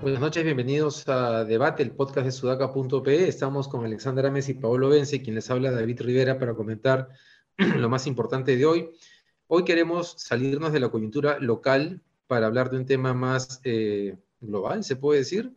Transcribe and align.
Buenas 0.00 0.20
noches, 0.20 0.44
bienvenidos 0.44 1.08
a 1.08 1.44
Debate, 1.44 1.82
el 1.82 1.90
podcast 1.90 2.26
de 2.26 2.32
sudaca.pe. 2.32 3.26
Estamos 3.26 3.66
con 3.66 3.84
Alexandra 3.84 4.28
Ames 4.28 4.48
y 4.48 4.54
Paolo 4.54 4.88
Vence, 4.88 5.20
quien 5.20 5.34
les 5.34 5.50
habla 5.50 5.72
David 5.72 6.02
Rivera 6.02 6.38
para 6.38 6.54
comentar 6.54 7.08
lo 7.56 7.88
más 7.88 8.06
importante 8.06 8.56
de 8.56 8.64
hoy. 8.64 8.90
Hoy 9.48 9.64
queremos 9.64 10.14
salirnos 10.18 10.72
de 10.72 10.78
la 10.78 10.90
coyuntura 10.90 11.40
local 11.40 12.00
para 12.28 12.46
hablar 12.46 12.70
de 12.70 12.76
un 12.76 12.86
tema 12.86 13.14
más 13.14 13.60
eh, 13.64 14.16
global, 14.40 14.84
se 14.84 14.94
puede 14.94 15.20
decir. 15.20 15.52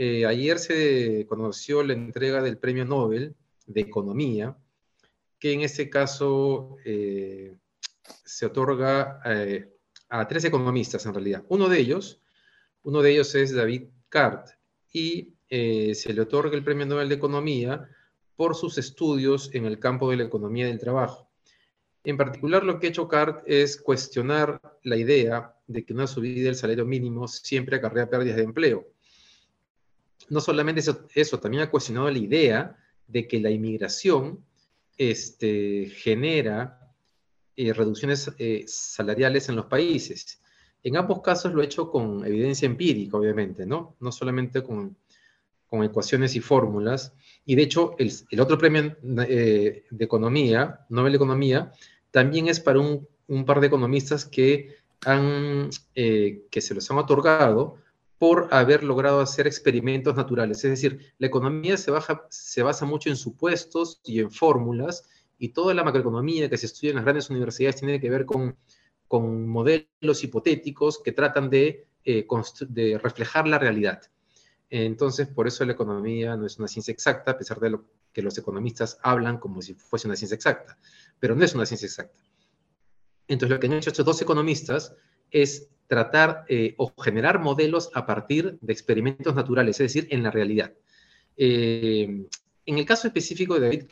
Eh, 0.00 0.24
ayer 0.24 0.60
se 0.60 1.26
conoció 1.28 1.82
la 1.82 1.92
entrega 1.92 2.40
del 2.40 2.56
Premio 2.56 2.84
Nobel 2.84 3.34
de 3.66 3.80
Economía, 3.80 4.56
que 5.40 5.52
en 5.52 5.62
este 5.62 5.90
caso 5.90 6.76
eh, 6.84 7.56
se 8.24 8.46
otorga 8.46 9.20
a 10.08 10.28
tres 10.28 10.44
economistas 10.44 11.04
en 11.04 11.14
realidad. 11.14 11.44
Uno 11.48 11.68
de 11.68 11.80
ellos, 11.80 12.20
uno 12.84 13.02
de 13.02 13.10
ellos 13.10 13.34
es 13.34 13.52
David 13.52 13.88
Cart 14.08 14.50
y 14.92 15.34
eh, 15.50 15.96
se 15.96 16.12
le 16.12 16.20
otorga 16.20 16.56
el 16.56 16.62
Premio 16.62 16.86
Nobel 16.86 17.08
de 17.08 17.16
Economía 17.16 17.88
por 18.36 18.54
sus 18.54 18.78
estudios 18.78 19.50
en 19.52 19.64
el 19.64 19.80
campo 19.80 20.08
de 20.10 20.18
la 20.18 20.24
economía 20.24 20.66
del 20.66 20.78
trabajo. 20.78 21.28
En 22.04 22.16
particular, 22.16 22.62
lo 22.62 22.78
que 22.78 22.86
ha 22.86 22.90
hecho 22.90 23.08
Cart 23.08 23.42
es 23.46 23.76
cuestionar 23.80 24.60
la 24.84 24.96
idea 24.96 25.56
de 25.66 25.84
que 25.84 25.92
una 25.92 26.06
subida 26.06 26.44
del 26.44 26.54
salario 26.54 26.86
mínimo 26.86 27.26
siempre 27.26 27.76
acarrea 27.76 28.08
pérdidas 28.08 28.36
de 28.36 28.44
empleo. 28.44 28.86
No 30.28 30.40
solamente 30.40 30.82
eso, 31.14 31.40
también 31.40 31.62
ha 31.62 31.70
cuestionado 31.70 32.10
la 32.10 32.18
idea 32.18 32.76
de 33.06 33.26
que 33.26 33.40
la 33.40 33.50
inmigración 33.50 34.44
este, 34.96 35.90
genera 35.94 36.78
eh, 37.56 37.72
reducciones 37.72 38.30
eh, 38.38 38.64
salariales 38.66 39.48
en 39.48 39.56
los 39.56 39.66
países. 39.66 40.40
En 40.82 40.96
ambos 40.96 41.22
casos 41.22 41.52
lo 41.52 41.62
he 41.62 41.64
hecho 41.64 41.90
con 41.90 42.24
evidencia 42.24 42.66
empírica, 42.66 43.16
obviamente, 43.16 43.66
¿no? 43.66 43.96
No 44.00 44.12
solamente 44.12 44.62
con, 44.62 44.96
ecuaciones 45.70 46.34
y 46.34 46.40
fórmulas. 46.40 47.12
Y 47.44 47.56
de 47.56 47.62
hecho, 47.62 47.96
el, 47.98 48.40
otro 48.40 48.56
premio 48.58 48.96
eh, 49.28 49.84
de 49.90 50.04
economía, 50.04 50.86
Nobel 50.88 51.12
de 51.12 51.16
Economía, 51.16 51.72
también 52.10 52.48
es 52.48 52.60
para 52.60 52.80
un, 52.80 53.44
par 53.44 53.60
de 53.60 53.66
economistas 53.66 54.24
que, 54.24 54.76
han, 55.04 55.68
que 55.94 56.60
se 56.60 56.74
los 56.74 56.90
han 56.90 56.98
otorgado 56.98 57.76
por 58.18 58.48
haber 58.50 58.82
logrado 58.82 59.20
hacer 59.20 59.46
experimentos 59.46 60.16
naturales. 60.16 60.64
Es 60.64 60.70
decir, 60.70 61.14
la 61.18 61.28
economía 61.28 61.76
se, 61.76 61.92
se 62.30 62.62
basa 62.62 62.84
mucho 62.84 63.08
en 63.08 63.16
supuestos 63.16 64.00
y 64.04 64.20
en 64.20 64.30
fórmulas, 64.30 65.08
y 65.38 65.50
toda 65.50 65.72
la 65.72 65.84
macroeconomía 65.84 66.50
que 66.50 66.56
se 66.56 66.66
estudia 66.66 66.90
en 66.90 66.96
las 66.96 67.04
grandes 67.04 67.30
universidades 67.30 67.76
tiene 67.76 68.00
que 68.00 68.10
ver 68.10 68.26
con 68.26 68.56
con 69.08 69.48
modelos 69.48 70.22
hipotéticos 70.22 71.02
que 71.02 71.12
tratan 71.12 71.48
de, 71.50 71.88
eh, 72.04 72.26
de 72.68 72.98
reflejar 72.98 73.48
la 73.48 73.58
realidad. 73.58 74.02
Entonces, 74.70 75.26
por 75.26 75.48
eso 75.48 75.64
la 75.64 75.72
economía 75.72 76.36
no 76.36 76.44
es 76.44 76.58
una 76.58 76.68
ciencia 76.68 76.92
exacta, 76.92 77.32
a 77.32 77.38
pesar 77.38 77.58
de 77.58 77.70
lo 77.70 77.86
que 78.12 78.20
los 78.20 78.36
economistas 78.36 78.98
hablan 79.02 79.38
como 79.38 79.62
si 79.62 79.74
fuese 79.74 80.06
una 80.06 80.16
ciencia 80.16 80.34
exacta, 80.34 80.78
pero 81.18 81.34
no 81.34 81.42
es 81.42 81.54
una 81.54 81.64
ciencia 81.64 81.86
exacta. 81.86 82.22
Entonces, 83.26 83.54
lo 83.54 83.60
que 83.60 83.66
han 83.66 83.72
hecho 83.72 83.90
estos 83.90 84.04
dos 84.04 84.20
economistas 84.20 84.94
es 85.30 85.68
tratar 85.86 86.44
eh, 86.48 86.74
o 86.76 86.92
generar 87.00 87.38
modelos 87.40 87.90
a 87.94 88.06
partir 88.06 88.58
de 88.60 88.72
experimentos 88.72 89.34
naturales, 89.34 89.80
es 89.80 89.92
decir, 89.92 90.08
en 90.10 90.22
la 90.22 90.30
realidad. 90.30 90.72
Eh, 91.36 92.26
en 92.66 92.78
el 92.78 92.84
caso 92.84 93.06
específico 93.06 93.58
de 93.58 93.60
David 93.60 93.84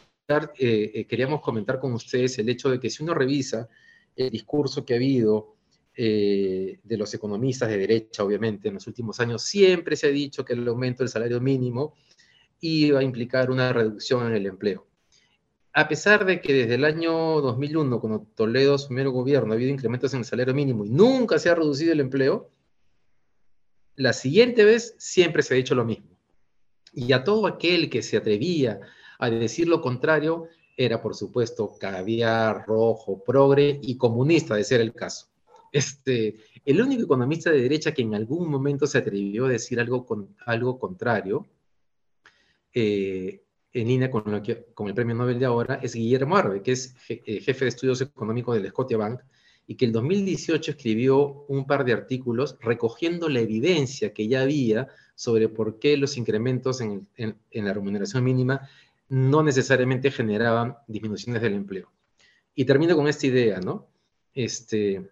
queríamos 1.08 1.40
comentar 1.40 1.78
con 1.78 1.92
ustedes 1.92 2.36
el 2.38 2.48
hecho 2.48 2.68
de 2.68 2.80
que 2.80 2.90
si 2.90 3.02
uno 3.02 3.14
revisa 3.14 3.68
el 4.16 4.30
discurso 4.30 4.84
que 4.84 4.94
ha 4.94 4.96
habido 4.96 5.56
eh, 5.98 6.78
de 6.82 6.96
los 6.98 7.14
economistas 7.14 7.70
de 7.70 7.78
derecha, 7.78 8.22
obviamente, 8.22 8.68
en 8.68 8.74
los 8.74 8.86
últimos 8.86 9.18
años, 9.18 9.42
siempre 9.42 9.96
se 9.96 10.08
ha 10.08 10.10
dicho 10.10 10.44
que 10.44 10.52
el 10.52 10.68
aumento 10.68 11.02
del 11.02 11.08
salario 11.08 11.40
mínimo 11.40 11.94
iba 12.60 13.00
a 13.00 13.02
implicar 13.02 13.50
una 13.50 13.72
reducción 13.72 14.26
en 14.26 14.34
el 14.34 14.46
empleo. 14.46 14.86
A 15.76 15.88
pesar 15.88 16.24
de 16.24 16.40
que 16.40 16.54
desde 16.54 16.76
el 16.76 16.86
año 16.86 17.12
2001, 17.42 18.00
cuando 18.00 18.26
Toledo 18.34 18.76
asumió 18.76 19.02
el 19.02 19.10
gobierno, 19.10 19.52
ha 19.52 19.56
habido 19.56 19.70
incrementos 19.70 20.14
en 20.14 20.20
el 20.20 20.24
salario 20.24 20.54
mínimo 20.54 20.86
y 20.86 20.88
nunca 20.88 21.38
se 21.38 21.50
ha 21.50 21.54
reducido 21.54 21.92
el 21.92 22.00
empleo, 22.00 22.50
la 23.94 24.14
siguiente 24.14 24.64
vez 24.64 24.94
siempre 24.96 25.42
se 25.42 25.52
ha 25.52 25.58
dicho 25.58 25.74
lo 25.74 25.84
mismo. 25.84 26.16
Y 26.94 27.12
a 27.12 27.24
todo 27.24 27.46
aquel 27.46 27.90
que 27.90 28.00
se 28.00 28.16
atrevía 28.16 28.80
a 29.18 29.28
decir 29.28 29.68
lo 29.68 29.82
contrario, 29.82 30.48
era, 30.78 31.02
por 31.02 31.14
supuesto, 31.14 31.76
caviar, 31.78 32.64
rojo, 32.66 33.22
progre 33.22 33.78
y 33.82 33.98
comunista, 33.98 34.54
de 34.54 34.64
ser 34.64 34.80
el 34.80 34.94
caso. 34.94 35.26
Este, 35.70 36.36
el 36.64 36.80
único 36.80 37.02
economista 37.02 37.50
de 37.50 37.60
derecha 37.60 37.92
que 37.92 38.00
en 38.00 38.14
algún 38.14 38.48
momento 38.48 38.86
se 38.86 38.96
atrevió 38.96 39.44
a 39.44 39.50
decir 39.50 39.78
algo, 39.78 40.06
con, 40.06 40.34
algo 40.46 40.78
contrario, 40.78 41.46
eh, 42.72 43.42
en 43.80 43.88
línea 43.88 44.10
con, 44.10 44.22
el 44.34 44.94
premio 44.94 45.14
Nobel 45.14 45.38
de 45.38 45.46
ahora, 45.46 45.80
es 45.82 45.94
Guillermo 45.94 46.36
Arbe, 46.36 46.62
que 46.62 46.72
es 46.72 46.94
eh, 47.08 47.40
jefe 47.40 47.64
de 47.64 47.68
estudios 47.68 48.00
económicos 48.00 48.56
del 48.56 48.68
Scotiabank, 48.68 49.20
y 49.66 49.74
que 49.74 49.84
en 49.84 49.92
2018 49.92 50.70
escribió 50.72 51.44
un 51.48 51.66
par 51.66 51.84
de 51.84 51.92
artículos 51.92 52.56
recogiendo 52.60 53.28
la 53.28 53.40
evidencia 53.40 54.14
que 54.14 54.28
ya 54.28 54.42
había 54.42 54.88
sobre 55.14 55.48
por 55.48 55.78
qué 55.78 55.96
los 55.96 56.16
incrementos 56.16 56.80
en, 56.80 57.08
en 57.16 57.64
la 57.64 57.72
remuneración 57.72 58.22
mínima 58.22 58.68
no 59.08 59.42
necesariamente 59.42 60.10
generaban 60.10 60.76
disminuciones 60.86 61.42
del 61.42 61.54
empleo. 61.54 61.90
Y 62.54 62.64
termino 62.64 62.96
con 62.96 63.08
esta 63.08 63.26
idea, 63.26 63.60
¿no? 63.60 63.88
Este, 64.32 65.10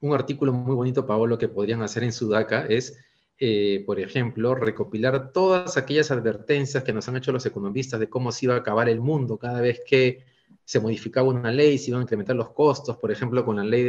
un 0.00 0.14
artículo 0.14 0.52
muy 0.52 0.74
bonito, 0.74 1.06
Paolo, 1.06 1.38
que 1.38 1.48
podrían 1.48 1.82
hacer 1.82 2.04
en 2.04 2.12
Sudaca 2.12 2.66
es, 2.66 2.98
eh, 3.38 3.82
por 3.84 4.00
ejemplo, 4.00 4.54
recopilar 4.54 5.32
todas 5.32 5.76
aquellas 5.76 6.10
advertencias 6.10 6.82
que 6.82 6.92
nos 6.92 7.08
han 7.08 7.16
hecho 7.16 7.32
los 7.32 7.44
economistas 7.44 8.00
de 8.00 8.08
cómo 8.08 8.32
se 8.32 8.46
iba 8.46 8.54
a 8.54 8.58
acabar 8.58 8.88
el 8.88 9.00
mundo 9.00 9.36
cada 9.38 9.60
vez 9.60 9.82
que 9.86 10.24
se 10.64 10.80
modificaba 10.80 11.28
una 11.28 11.50
ley, 11.50 11.78
se 11.78 11.90
iban 11.90 12.00
a 12.00 12.02
incrementar 12.04 12.34
los 12.34 12.50
costos, 12.50 12.96
por 12.96 13.10
ejemplo, 13.12 13.44
con 13.44 13.56
la 13.56 13.64
ley 13.64 13.82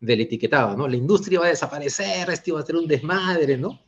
del, 0.00 0.20
etiquetado, 0.20 0.76
¿no? 0.76 0.88
La 0.88 0.96
industria 0.96 1.40
va 1.40 1.46
a 1.46 1.50
desaparecer, 1.50 2.30
esto 2.30 2.54
va 2.54 2.60
a 2.60 2.66
ser 2.66 2.76
un 2.76 2.86
desmadre, 2.86 3.58
¿no? 3.58 3.80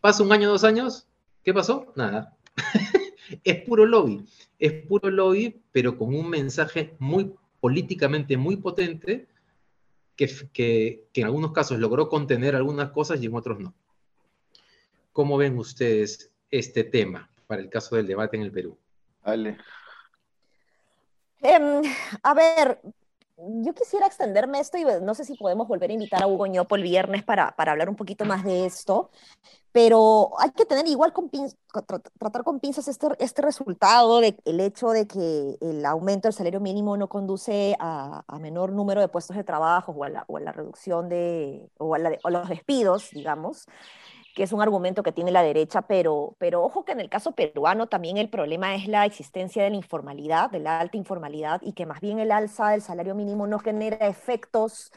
Pasa 0.00 0.22
un 0.22 0.30
año, 0.30 0.48
dos 0.48 0.62
años, 0.62 1.08
¿qué 1.42 1.52
pasó? 1.52 1.92
Nada. 1.96 2.36
Es 3.44 3.56
puro 3.56 3.84
lobby, 3.84 4.24
es 4.58 4.72
puro 4.86 5.10
lobby, 5.10 5.60
pero 5.70 5.98
con 5.98 6.14
un 6.14 6.30
mensaje 6.30 6.96
muy 6.98 7.34
políticamente 7.60 8.36
muy 8.36 8.56
potente 8.56 9.26
que, 10.16 10.30
que, 10.52 11.08
en 11.14 11.24
algunos 11.24 11.52
casos 11.52 11.78
logró 11.78 12.08
contener 12.08 12.56
algunas 12.56 12.90
cosas 12.90 13.22
y 13.22 13.26
en 13.26 13.34
otros 13.34 13.60
no. 13.60 13.74
¿Cómo 15.12 15.36
ven 15.36 15.58
ustedes 15.58 16.30
este 16.50 16.84
tema 16.84 17.30
para 17.46 17.60
el 17.60 17.68
caso 17.68 17.96
del 17.96 18.06
debate 18.06 18.36
en 18.36 18.42
el 18.42 18.52
Perú? 18.52 18.78
Ale. 19.22 19.58
Em, 21.40 21.82
a 22.22 22.34
ver, 22.34 22.80
yo 23.36 23.72
quisiera 23.72 24.06
extenderme 24.06 24.58
esto 24.58 24.78
y 24.78 24.84
no 25.02 25.14
sé 25.14 25.24
si 25.24 25.34
podemos 25.34 25.68
volver 25.68 25.90
a 25.90 25.92
invitar 25.92 26.22
a 26.22 26.26
Hugo 26.26 26.46
Ñopo 26.46 26.74
el 26.74 26.82
viernes 26.82 27.22
para, 27.22 27.52
para 27.52 27.72
hablar 27.72 27.88
un 27.88 27.94
poquito 27.94 28.24
más 28.24 28.42
de 28.42 28.66
esto, 28.66 29.10
pero 29.70 30.30
hay 30.40 30.50
que 30.50 30.64
tener 30.64 30.88
igual 30.88 31.12
con 31.12 31.30
tratar 32.18 32.42
con 32.42 32.58
pinzas 32.58 32.88
este, 32.88 33.06
este 33.20 33.42
resultado 33.42 34.20
del 34.20 34.36
el 34.44 34.58
hecho 34.58 34.90
de 34.90 35.06
que 35.06 35.56
el 35.60 35.86
aumento 35.86 36.26
del 36.26 36.32
salario 36.32 36.58
mínimo 36.58 36.96
no 36.96 37.08
conduce 37.08 37.76
a, 37.78 38.24
a 38.26 38.38
menor 38.40 38.72
número 38.72 39.00
de 39.00 39.08
puestos 39.08 39.36
de 39.36 39.44
trabajo 39.44 39.92
o 39.92 40.02
a 40.02 40.08
la, 40.08 40.24
o 40.26 40.36
a 40.36 40.40
la 40.40 40.50
reducción 40.50 41.08
de 41.08 41.70
o 41.78 41.94
a, 41.94 41.98
la 41.98 42.10
o 42.24 42.28
a 42.28 42.30
los 42.32 42.48
despidos, 42.48 43.10
digamos 43.12 43.66
que 44.38 44.44
es 44.44 44.52
un 44.52 44.62
argumento 44.62 45.02
que 45.02 45.10
tiene 45.10 45.32
la 45.32 45.42
derecha, 45.42 45.82
pero, 45.82 46.36
pero 46.38 46.62
ojo 46.62 46.84
que 46.84 46.92
en 46.92 47.00
el 47.00 47.08
caso 47.08 47.32
peruano 47.32 47.88
también 47.88 48.18
el 48.18 48.28
problema 48.30 48.76
es 48.76 48.86
la 48.86 49.04
existencia 49.04 49.64
de 49.64 49.70
la 49.70 49.74
informalidad, 49.74 50.48
de 50.48 50.60
la 50.60 50.78
alta 50.78 50.96
informalidad, 50.96 51.60
y 51.60 51.72
que 51.72 51.86
más 51.86 52.00
bien 52.00 52.20
el 52.20 52.30
alza 52.30 52.68
del 52.68 52.80
salario 52.80 53.16
mínimo 53.16 53.48
no 53.48 53.58
genera 53.58 54.06
efectos 54.06 54.92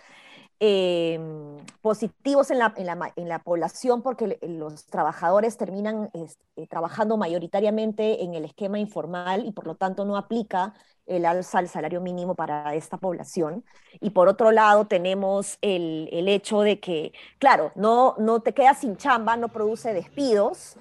em, 0.59 1.57
positivos 1.81 2.51
en 2.51 2.59
la, 2.59 2.71
en, 2.77 2.85
la, 2.85 3.13
en 3.15 3.27
la, 3.27 3.39
población 3.39 4.03
porque 4.03 4.37
los 4.43 4.85
trabajadores 4.85 5.57
terminan 5.57 6.11
eh, 6.13 6.67
trabajando 6.67 7.17
mayoritariamente 7.17 8.23
en 8.23 8.35
el 8.35 8.45
esquema 8.45 8.77
informal 8.77 9.43
y 9.47 9.53
por 9.53 9.65
lo 9.65 9.73
tanto 9.73 10.05
no 10.05 10.17
aplica 10.17 10.75
el 11.11 11.25
alza 11.25 11.59
al 11.59 11.67
salario 11.67 12.01
mínimo 12.01 12.35
para 12.35 12.73
esta 12.73 12.97
población. 12.97 13.63
Y 13.99 14.11
por 14.11 14.27
otro 14.27 14.51
lado, 14.51 14.85
tenemos 14.85 15.57
el, 15.61 16.09
el, 16.11 16.27
hecho 16.27 16.61
de 16.61 16.79
que, 16.79 17.13
claro, 17.37 17.71
no, 17.75 18.15
no 18.17 18.41
te 18.41 18.53
quedas 18.53 18.79
sin 18.79 18.95
chamba, 18.97 19.35
no 19.35 19.49
produce 19.49 19.93
despidos, 19.93 20.77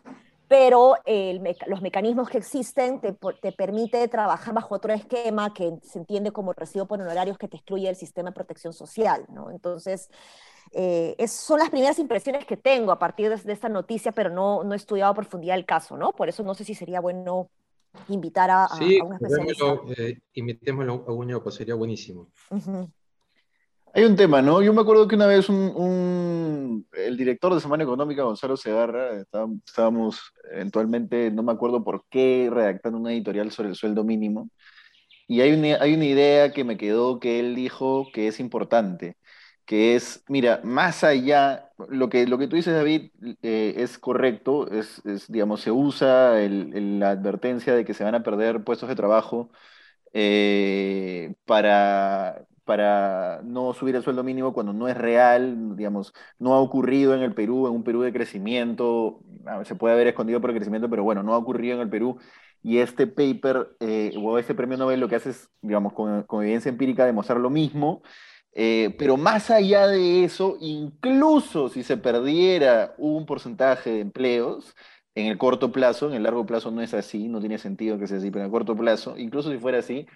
pero 0.50 0.96
los 1.66 1.80
mecanismos 1.80 2.28
que 2.28 2.38
existen 2.38 3.00
te, 3.00 3.16
te, 3.40 3.52
permite 3.52 4.08
trabajar 4.08 4.52
bajo 4.52 4.74
otro 4.74 4.92
esquema 4.92 5.54
que 5.54 5.78
se 5.82 6.00
entiende 6.00 6.32
como 6.32 6.52
recibo 6.52 6.86
por 6.86 7.00
honorarios 7.00 7.38
que 7.38 7.46
te 7.46 7.56
excluye 7.56 7.86
del 7.86 7.94
sistema 7.94 8.30
de 8.30 8.34
protección 8.34 8.72
social, 8.72 9.26
¿no? 9.28 9.52
Entonces, 9.52 10.10
eh, 10.72 11.14
son 11.28 11.60
las 11.60 11.70
primeras 11.70 12.00
impresiones 12.00 12.46
que 12.46 12.56
tengo 12.56 12.90
a 12.90 12.98
partir 12.98 13.28
de, 13.28 13.52
esta 13.52 13.68
noticia, 13.68 14.10
pero 14.10 14.30
no, 14.30 14.64
no 14.64 14.72
he 14.72 14.76
estudiado 14.76 15.12
a 15.12 15.14
profundidad 15.14 15.56
el 15.56 15.66
caso, 15.66 15.96
¿no? 15.96 16.10
Por 16.12 16.28
eso 16.28 16.42
no 16.42 16.54
sé 16.54 16.64
si 16.64 16.74
sería 16.74 17.00
bueno 17.00 17.48
invitar 18.08 18.50
a, 18.50 18.68
sí, 18.68 18.98
a 18.98 19.04
un 19.04 19.14
especialista. 19.14 19.64
Eh, 19.96 20.18
invitémoslo 20.34 21.04
a 21.06 21.12
un 21.12 21.40
pues 21.42 21.54
sería 21.54 21.74
buenísimo. 21.74 22.30
Hay 23.92 24.04
un 24.04 24.14
tema, 24.14 24.40
¿no? 24.40 24.62
Yo 24.62 24.72
me 24.72 24.82
acuerdo 24.82 25.08
que 25.08 25.16
una 25.16 25.26
vez 25.26 25.48
un, 25.48 26.86
el 26.92 27.16
director 27.16 27.52
de 27.52 27.60
Semana 27.60 27.82
Económica, 27.82 28.22
Gonzalo 28.22 28.56
Segarra, 28.56 29.20
estábamos 29.20 30.32
eventualmente, 30.52 31.30
no 31.32 31.42
me 31.42 31.52
acuerdo 31.52 31.82
por 31.82 32.04
qué, 32.08 32.48
redactando 32.52 32.98
una 32.98 33.12
editorial 33.12 33.50
sobre 33.50 33.70
el 33.70 33.74
sueldo 33.74 34.04
mínimo. 34.04 34.48
Y 35.26 35.40
hay 35.40 35.52
una, 35.52 35.82
hay 35.82 35.94
una 35.94 36.04
idea 36.04 36.52
que 36.52 36.64
me 36.64 36.76
quedó 36.76 37.18
que 37.18 37.40
él 37.40 37.54
dijo 37.54 38.06
que 38.12 38.28
es 38.28 38.38
importante 38.40 39.16
que 39.70 39.94
es, 39.94 40.24
mira, 40.28 40.60
más 40.64 41.04
allá, 41.04 41.70
lo 41.88 42.08
que, 42.08 42.26
lo 42.26 42.38
que 42.38 42.48
tú 42.48 42.56
dices, 42.56 42.74
David, 42.74 43.12
eh, 43.40 43.74
es 43.76 43.98
correcto, 44.00 44.68
es, 44.68 45.00
digamos, 45.28 45.60
se 45.60 45.70
usa 45.70 46.34
la 46.40 47.10
advertencia 47.10 47.76
de 47.76 47.84
que 47.84 47.94
se 47.94 48.02
van 48.02 48.16
a 48.16 48.24
perder 48.24 48.64
puestos 48.64 48.88
de 48.88 48.96
trabajo 48.96 49.52
eh, 50.12 51.34
para, 51.46 52.46
para 52.64 53.42
no 53.44 53.72
subir 53.72 53.94
el 53.94 54.02
sueldo 54.02 54.24
mínimo 54.24 54.52
cuando 54.52 54.72
no 54.72 54.88
es 54.88 54.96
real, 54.96 55.76
digamos, 55.76 56.14
no 56.40 56.54
ha 56.54 56.60
ocurrido 56.60 57.14
en 57.14 57.22
el 57.22 57.32
Perú, 57.34 57.68
en 57.68 57.74
un 57.74 57.84
Perú 57.84 58.02
de 58.02 58.12
crecimiento, 58.12 59.20
se 59.64 59.76
puede 59.76 59.94
haber 59.94 60.08
escondido 60.08 60.40
por 60.40 60.50
el 60.50 60.56
crecimiento, 60.56 60.90
pero 60.90 61.04
bueno, 61.04 61.22
no 61.22 61.34
ha 61.34 61.38
ocurrido 61.38 61.76
en 61.76 61.82
el 61.82 61.90
Perú. 61.90 62.18
Y 62.62 62.78
este 62.78 63.06
paper 63.06 63.76
eh, 63.80 64.12
o 64.20 64.36
este 64.38 64.54
premio 64.54 64.76
Nobel 64.78 64.98
lo 65.00 65.08
que 65.08 65.14
hace 65.16 65.30
es, 65.30 65.48
digamos, 65.62 65.92
con 65.92 66.42
evidencia 66.42 66.70
empírica, 66.70 67.06
demostrar 67.06 67.38
lo 67.38 67.50
mismo. 67.50 68.02
Eh, 68.52 68.94
pero 68.98 69.16
más 69.16 69.50
allá 69.50 69.86
de 69.86 70.24
eso, 70.24 70.56
incluso 70.60 71.68
si 71.68 71.82
se 71.82 71.96
perdiera 71.96 72.94
un 72.98 73.24
porcentaje 73.24 73.90
de 73.90 74.00
empleos 74.00 74.74
en 75.14 75.26
el 75.26 75.38
corto 75.38 75.70
plazo, 75.72 76.08
en 76.08 76.14
el 76.14 76.24
largo 76.24 76.46
plazo 76.46 76.70
no 76.70 76.82
es 76.82 76.94
así, 76.94 77.28
no 77.28 77.40
tiene 77.40 77.58
sentido 77.58 77.98
que 77.98 78.06
sea 78.06 78.18
así, 78.18 78.30
pero 78.30 78.40
en 78.40 78.46
el 78.46 78.52
corto 78.52 78.76
plazo, 78.76 79.16
incluso 79.16 79.50
si 79.50 79.58
fuera 79.58 79.78
así, 79.78 80.06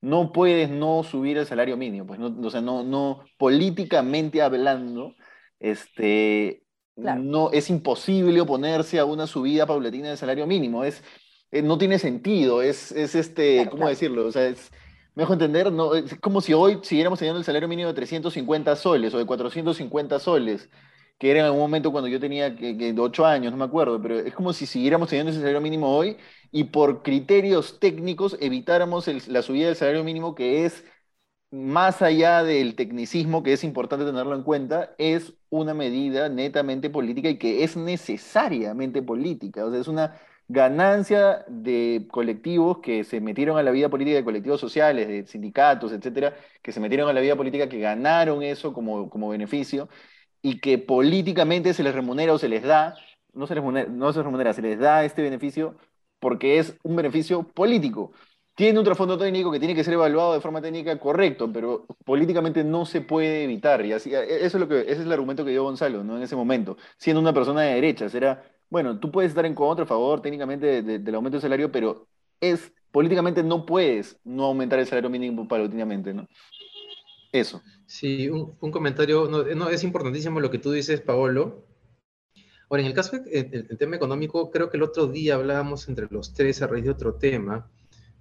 no 0.00 0.32
puedes 0.32 0.70
no 0.70 1.02
subir 1.04 1.38
el 1.38 1.46
salario 1.46 1.76
mínimo, 1.76 2.06
pues 2.06 2.18
no, 2.18 2.34
o 2.46 2.50
sea, 2.50 2.60
no, 2.60 2.82
no 2.82 3.24
políticamente 3.38 4.42
hablando, 4.42 5.14
este, 5.60 6.64
no, 6.96 7.50
es 7.52 7.70
imposible 7.70 8.40
oponerse 8.40 8.98
a 8.98 9.04
una 9.04 9.26
subida 9.26 9.66
paulatina 9.66 10.08
del 10.08 10.18
salario 10.18 10.46
mínimo, 10.46 10.84
es, 10.84 11.02
eh, 11.52 11.62
no 11.62 11.78
tiene 11.78 11.98
sentido, 11.98 12.60
es, 12.60 12.92
es 12.92 13.14
este, 13.14 13.68
¿cómo 13.70 13.88
decirlo? 13.88 14.26
O 14.26 14.32
sea, 14.32 14.46
es, 14.46 14.70
me 15.14 15.22
dejo 15.22 15.32
entender, 15.34 15.72
no, 15.72 15.94
es 15.94 16.18
como 16.20 16.40
si 16.40 16.52
hoy 16.54 16.80
siguiéramos 16.82 17.18
teniendo 17.18 17.38
el 17.38 17.44
salario 17.44 17.68
mínimo 17.68 17.88
de 17.88 17.94
350 17.94 18.76
soles 18.76 19.14
o 19.14 19.18
de 19.18 19.26
450 19.26 20.18
soles, 20.18 20.68
que 21.18 21.30
era 21.30 21.40
en 21.40 21.46
algún 21.46 21.60
momento 21.60 21.92
cuando 21.92 22.08
yo 22.08 22.18
tenía 22.20 22.56
que, 22.56 22.94
8 22.98 23.24
años, 23.26 23.52
no 23.52 23.58
me 23.58 23.64
acuerdo, 23.64 24.00
pero 24.02 24.18
es 24.18 24.34
como 24.34 24.52
si 24.52 24.66
siguiéramos 24.66 25.08
teniendo 25.08 25.30
ese 25.30 25.40
salario 25.40 25.60
mínimo 25.60 25.96
hoy 25.96 26.16
y 26.50 26.64
por 26.64 27.02
criterios 27.02 27.78
técnicos 27.80 28.36
evitáramos 28.40 29.06
la 29.28 29.42
subida 29.42 29.66
del 29.68 29.76
salario 29.76 30.04
mínimo 30.04 30.34
que 30.34 30.64
es 30.66 30.84
más 31.50 32.02
allá 32.02 32.42
del 32.42 32.74
tecnicismo, 32.74 33.42
que 33.42 33.52
es 33.52 33.62
importante 33.64 34.04
tenerlo 34.04 34.34
en 34.34 34.42
cuenta, 34.42 34.94
es 34.98 35.34
una 35.50 35.72
medida 35.74 36.28
netamente 36.28 36.90
política 36.90 37.28
y 37.28 37.38
que 37.38 37.62
es 37.64 37.76
necesariamente 37.76 39.02
política. 39.02 39.64
O 39.64 39.70
sea, 39.70 39.80
es 39.80 39.86
una 39.88 40.20
ganancia 40.48 41.44
de 41.48 42.06
colectivos 42.10 42.78
que 42.78 43.04
se 43.04 43.20
metieron 43.20 43.58
a 43.58 43.62
la 43.62 43.70
vida 43.70 43.88
política, 43.88 44.16
de 44.16 44.24
colectivos 44.24 44.60
sociales, 44.60 45.08
de 45.08 45.26
sindicatos, 45.26 45.92
etcétera, 45.92 46.36
que 46.62 46.72
se 46.72 46.80
metieron 46.80 47.08
a 47.08 47.12
la 47.12 47.20
vida 47.20 47.36
política, 47.36 47.68
que 47.68 47.80
ganaron 47.80 48.42
eso 48.42 48.72
como, 48.72 49.08
como 49.10 49.28
beneficio 49.30 49.88
y 50.42 50.60
que 50.60 50.78
políticamente 50.78 51.74
se 51.74 51.82
les 51.82 51.94
remunera 51.94 52.34
o 52.34 52.38
se 52.38 52.48
les 52.48 52.62
da, 52.62 52.96
no 53.32 53.46
se 53.46 53.54
les 53.54 53.62
remunera, 53.62 53.88
no 53.88 54.12
se 54.12 54.22
remunera, 54.22 54.52
se 54.52 54.62
les 54.62 54.78
da 54.78 55.04
este 55.04 55.22
beneficio 55.22 55.76
porque 56.20 56.58
es 56.58 56.78
un 56.82 56.96
beneficio 56.96 57.44
político. 57.44 58.12
Tiene 58.54 58.78
un 58.78 58.84
trasfondo 58.84 59.18
técnico 59.18 59.50
que 59.50 59.58
tiene 59.58 59.74
que 59.74 59.82
ser 59.82 59.94
evaluado 59.94 60.32
de 60.34 60.40
forma 60.40 60.62
técnica 60.62 60.98
correcto, 60.98 61.52
pero 61.52 61.86
políticamente 62.04 62.62
no 62.62 62.86
se 62.86 63.00
puede 63.00 63.44
evitar. 63.44 63.84
Y 63.84 63.92
así, 63.92 64.14
e, 64.14 64.44
eso 64.46 64.56
es 64.58 64.60
lo 64.60 64.68
que, 64.68 64.80
ese 64.82 64.92
es 64.92 65.00
el 65.00 65.12
argumento 65.12 65.44
que 65.44 65.50
dio 65.50 65.64
Gonzalo 65.64 66.04
¿no? 66.04 66.16
en 66.16 66.22
ese 66.22 66.36
momento. 66.36 66.76
Siendo 66.96 67.20
una 67.20 67.32
persona 67.34 67.62
de 67.62 67.74
derecha, 67.74 68.08
será 68.08 68.44
bueno, 68.74 68.98
tú 68.98 69.12
puedes 69.12 69.30
estar 69.30 69.46
en 69.46 69.54
contra, 69.54 69.84
a 69.84 69.86
favor 69.86 70.20
técnicamente 70.20 70.82
del 70.82 71.14
aumento 71.14 71.36
del 71.36 71.42
salario, 71.42 71.70
pero 71.70 72.08
es 72.40 72.72
políticamente 72.90 73.40
no 73.44 73.64
puedes 73.64 74.18
no 74.24 74.46
aumentar 74.46 74.80
el 74.80 74.86
salario 74.88 75.08
mínimo 75.08 75.46
paulatinamente, 75.46 76.12
¿no? 76.12 76.26
Eso. 77.30 77.62
Sí, 77.86 78.28
un, 78.28 78.72
comentario, 78.72 79.28
no, 79.28 79.68
es 79.68 79.84
importantísimo 79.84 80.40
lo 80.40 80.50
que 80.50 80.58
tú 80.58 80.72
dices, 80.72 81.00
Paolo. 81.00 81.68
Ahora, 82.68 82.82
en 82.82 82.88
el 82.88 82.94
caso 82.94 83.16
del 83.16 83.78
tema 83.78 83.94
económico, 83.94 84.50
creo 84.50 84.68
que 84.68 84.76
el 84.76 84.82
otro 84.82 85.06
día 85.06 85.36
hablábamos 85.36 85.88
entre 85.88 86.08
los 86.10 86.34
tres 86.34 86.60
a 86.60 86.66
raíz 86.66 86.82
de 86.82 86.90
otro 86.90 87.14
tema, 87.14 87.70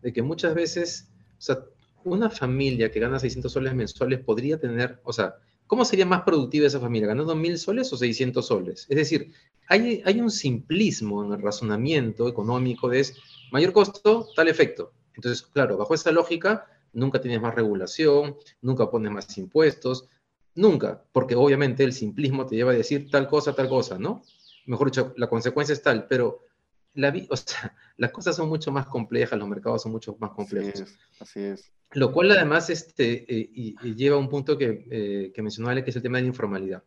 de 0.04 0.14
que 0.14 0.22
muchas 0.22 0.54
veces, 0.54 1.10
o 1.40 1.42
sea, 1.42 1.66
una 2.04 2.30
familia 2.30 2.92
que 2.92 3.00
gana 3.00 3.18
600 3.18 3.52
soles 3.52 3.74
mensuales 3.74 4.20
podría 4.20 4.60
tener, 4.60 5.02
o 5.04 5.14
sea, 5.14 5.34
¿cómo 5.74 5.86
sería 5.86 6.06
más 6.06 6.22
productiva 6.22 6.68
esa 6.68 6.80
familia? 6.80 7.08
¿Ganando 7.08 7.34
1000 7.34 7.58
soles 7.58 7.92
o 7.92 7.98
600 7.98 8.46
soles? 8.46 8.86
Es 8.90 8.96
decir, 8.96 9.34
hay, 9.68 10.22
un 10.22 10.30
simplismo 10.30 11.26
en 11.26 11.34
el 11.34 11.42
razonamiento 11.42 12.28
económico 12.30 12.90
de 12.90 13.00
es 13.00 13.18
mayor 13.52 13.74
costo, 13.74 14.28
tal 14.36 14.50
efecto. 14.50 14.94
Entonces, 15.16 15.42
claro, 15.42 15.76
bajo 15.76 15.96
esa 15.96 16.12
lógica, 16.12 16.68
nunca 16.94 17.20
tienes 17.20 17.42
más 17.42 17.56
regulación, 17.56 18.38
nunca 18.62 18.92
pones 18.92 19.12
más 19.12 19.36
impuestos, 19.40 20.08
nunca, 20.54 21.04
porque 21.12 21.34
obviamente 21.34 21.84
el 21.84 21.94
simplismo 21.94 22.46
te 22.46 22.56
lleva 22.56 22.70
a 22.72 22.76
decir 22.76 23.10
tal 23.10 23.28
cosa, 23.28 23.56
tal 23.56 23.68
cosa, 23.68 23.98
¿no? 23.98 24.22
Mejor 24.68 24.92
dicho, 24.92 25.16
la 25.18 25.28
consecuencia 25.28 25.74
es 25.74 25.82
tal, 25.82 26.06
pero 26.06 26.46
las 26.94 28.12
cosas 28.12 28.36
son 28.36 28.48
mucho 28.48 28.72
más 28.72 28.86
complejas, 28.86 29.40
los 29.40 29.48
mercados 29.48 29.82
son 29.82 29.92
mucho 29.92 30.16
más 30.20 30.30
complejos. 30.34 31.00
Así 31.20 31.40
es. 31.40 31.72
Lo 31.96 32.12
cual 32.12 32.32
además 32.32 32.70
este, 32.70 33.26
eh, 33.28 33.50
y, 33.54 33.96
lleva 33.96 34.16
a 34.16 34.20
un 34.20 34.30
punto 34.30 34.58
que, 34.58 34.86
eh, 34.90 35.32
que 35.34 35.42
mencionó 35.42 35.70
Ale, 35.70 35.84
que 35.84 35.92
es 35.92 35.96
el 35.96 36.02
tema 36.02 36.18
de 36.18 36.24
la 36.24 36.30
informalidad. 36.30 36.84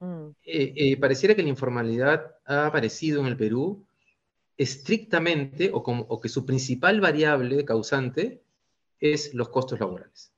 Mm. 0.00 0.28
Eh, 0.44 0.72
eh, 0.76 0.96
pareciera 0.98 1.34
que 1.34 1.42
la 1.42 1.48
informalidad 1.48 2.36
ha 2.44 2.66
aparecido 2.66 3.20
en 3.20 3.26
el 3.26 3.36
Perú 3.36 3.86
estrictamente 4.56 5.70
o, 5.72 5.82
como, 5.82 6.04
o 6.08 6.20
que 6.20 6.28
su 6.28 6.44
principal 6.44 7.00
variable 7.00 7.64
causante 7.64 8.42
es 9.00 9.34
los 9.34 9.48
costos 9.48 9.80
laborales. 9.80 10.32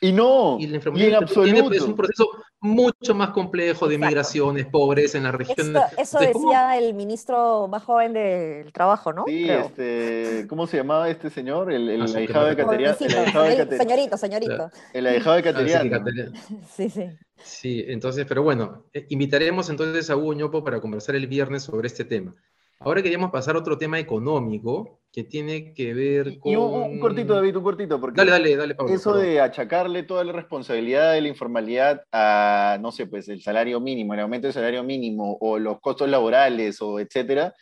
Y 0.00 0.12
no, 0.12 0.58
y, 0.58 0.66
la 0.66 0.78
en 0.78 1.14
absoluto. 1.14 1.72
es 1.72 1.82
un 1.82 1.94
proceso 1.94 2.28
mucho 2.62 3.14
más 3.14 3.30
complejo 3.30 3.88
de 3.88 3.98
migraciones, 3.98 4.66
pobreza 4.66 5.18
en 5.18 5.24
la 5.24 5.32
región. 5.32 5.74
Eso, 5.98 6.20
decía 6.20 6.78
el 6.78 6.94
ministro 6.94 7.66
más 7.66 7.82
joven 7.82 8.12
del 8.12 8.72
trabajo, 8.72 9.12
¿no? 9.12 9.24
Sí, 9.26 9.50
este, 9.50 10.46
¿cómo 10.48 10.68
se 10.68 10.76
llamaba 10.76 11.10
este 11.10 11.28
señor? 11.28 11.72
El, 11.72 11.88
el, 11.88 12.02
ah, 12.02 12.06
ahijado 12.16 12.46
de 12.46 12.56
Cateriano. 12.56 12.96
Señorito, 12.96 14.16
señorito. 14.16 14.70
El 14.92 15.06
ahijado 15.08 15.36
de 15.36 15.42
Cateriano. 15.42 16.02
sí, 16.76 16.88
sí. 16.88 17.10
Sí, 17.42 17.84
entonces, 17.88 18.24
pero 18.28 18.44
bueno, 18.44 18.84
eh, 18.92 19.06
invitaremos 19.08 19.68
entonces 19.68 20.08
a 20.08 20.16
Hugo 20.16 20.32
Ñopo 20.34 20.62
para 20.62 20.80
conversar 20.80 21.16
el 21.16 21.26
viernes 21.26 21.64
sobre 21.64 21.88
este 21.88 22.04
tema. 22.04 22.32
Ahora 22.78 23.02
queríamos 23.02 23.32
pasar 23.32 23.56
a 23.56 23.58
otro 23.58 23.76
tema 23.76 23.98
económico 23.98 25.01
que 25.12 25.24
tiene 25.24 25.74
que 25.74 25.92
ver 25.92 26.38
con... 26.38 26.50
Y 26.50 26.56
un, 26.56 26.98
cortito, 26.98 27.34
David, 27.34 27.56
un 27.56 27.62
cortito, 27.62 28.00
porque 28.00 28.16
dale, 28.16 28.30
dale, 28.30 28.56
dale, 28.56 28.74
Pablo, 28.74 28.94
eso 28.94 29.14
de 29.14 29.40
achacarle 29.40 30.04
toda 30.04 30.24
la 30.24 30.32
responsabilidad 30.32 31.12
de 31.12 31.20
la 31.20 31.28
informalidad 31.28 32.04
a, 32.10 32.78
no 32.80 32.92
sé, 32.92 33.06
pues 33.06 33.28
el 33.28 33.42
salario 33.42 33.78
mínimo, 33.78 34.14
el 34.14 34.20
aumento 34.20 34.46
del 34.46 34.54
salario 34.54 34.82
mínimo 34.82 35.36
o 35.40 35.58
los 35.58 35.80
costos 35.80 36.08
laborales 36.08 36.80
o 36.80 36.98
etcétera, 36.98 37.54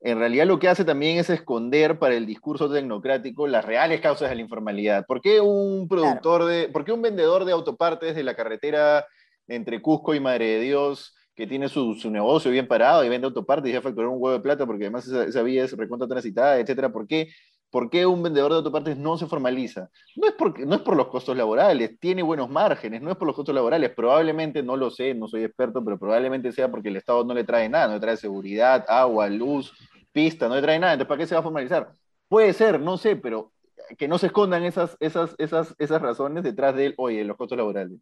en 0.00 0.18
realidad 0.18 0.46
lo 0.46 0.58
que 0.58 0.68
hace 0.68 0.84
también 0.84 1.18
es 1.18 1.28
esconder 1.28 1.98
para 1.98 2.14
el 2.14 2.26
discurso 2.26 2.70
tecnocrático 2.72 3.46
las 3.46 3.64
reales 3.64 4.00
causas 4.00 4.30
de 4.30 4.36
la 4.36 4.42
informalidad. 4.42 5.04
¿Por 5.06 5.20
qué 5.20 5.40
un 5.40 5.88
productor 5.88 6.44
de, 6.44 6.68
por 6.68 6.84
qué 6.84 6.92
un 6.92 7.02
vendedor 7.02 7.44
de 7.44 7.52
autopartes 7.52 8.14
de 8.14 8.22
la 8.22 8.34
carretera 8.34 9.06
entre 9.48 9.82
Cusco 9.82 10.14
y 10.14 10.20
Madre 10.20 10.46
de 10.46 10.60
Dios 10.60 11.15
que 11.36 11.46
tiene 11.46 11.68
su, 11.68 11.94
negocio 12.10 12.50
bien 12.50 12.66
parado 12.66 13.04
y 13.04 13.10
vende 13.10 13.26
autopartes 13.26 13.68
y 13.70 13.74
ya 13.74 13.82
facturó 13.82 14.10
un 14.10 14.22
huevo 14.22 14.32
de 14.32 14.40
plata 14.40 14.64
porque 14.64 14.84
además 14.84 15.06
esa, 15.06 15.42
vía 15.42 15.64
es 15.64 15.76
recontra 15.76 16.08
transitada, 16.08 16.58
etcétera. 16.58 16.90
¿Por 16.90 17.06
qué, 17.06 17.28
¿Por 17.70 17.90
qué 17.90 18.06
un 18.06 18.22
vendedor 18.22 18.52
de 18.52 18.56
autopartes 18.58 18.96
no 18.96 19.18
se 19.18 19.26
formaliza? 19.26 19.90
No 20.16 20.28
es, 20.28 20.32
porque, 20.32 20.64
no 20.64 20.76
es 20.76 20.80
por 20.80 20.96
los 20.96 21.08
costos 21.08 21.36
laborales, 21.36 22.00
tiene 22.00 22.22
buenos 22.22 22.48
márgenes, 22.48 23.02
no 23.02 23.10
es 23.10 23.18
por 23.18 23.26
los 23.26 23.36
costos 23.36 23.54
laborales. 23.54 23.90
Probablemente, 23.90 24.62
no 24.62 24.78
lo 24.78 24.90
sé, 24.90 25.12
no 25.12 25.28
soy 25.28 25.44
experto, 25.44 25.84
pero 25.84 25.98
probablemente 25.98 26.52
sea 26.52 26.70
porque 26.70 26.88
el 26.88 26.96
Estado 26.96 27.22
no 27.22 27.34
le 27.34 27.44
trae 27.44 27.68
nada, 27.68 27.88
no 27.88 27.94
le 27.94 28.00
trae 28.00 28.16
seguridad, 28.16 28.86
agua, 28.88 29.28
luz, 29.28 29.74
pista, 30.12 30.48
no 30.48 30.54
le 30.54 30.62
trae 30.62 30.78
nada. 30.78 30.94
Entonces, 30.94 31.08
¿para 31.08 31.18
qué 31.18 31.26
se 31.26 31.34
va 31.34 31.40
a 31.40 31.44
formalizar? 31.44 31.92
Puede 32.28 32.54
ser, 32.54 32.80
no 32.80 32.96
sé, 32.96 33.14
pero 33.14 33.52
que 33.98 34.08
no 34.08 34.16
se 34.16 34.28
escondan 34.28 34.64
esas, 34.64 34.96
esas, 35.00 35.34
esas, 35.36 35.74
esas 35.78 36.00
razones 36.00 36.44
detrás 36.44 36.74
de, 36.74 36.94
oye, 36.96 37.24
los 37.24 37.36
costos 37.36 37.58
laborales. 37.58 37.98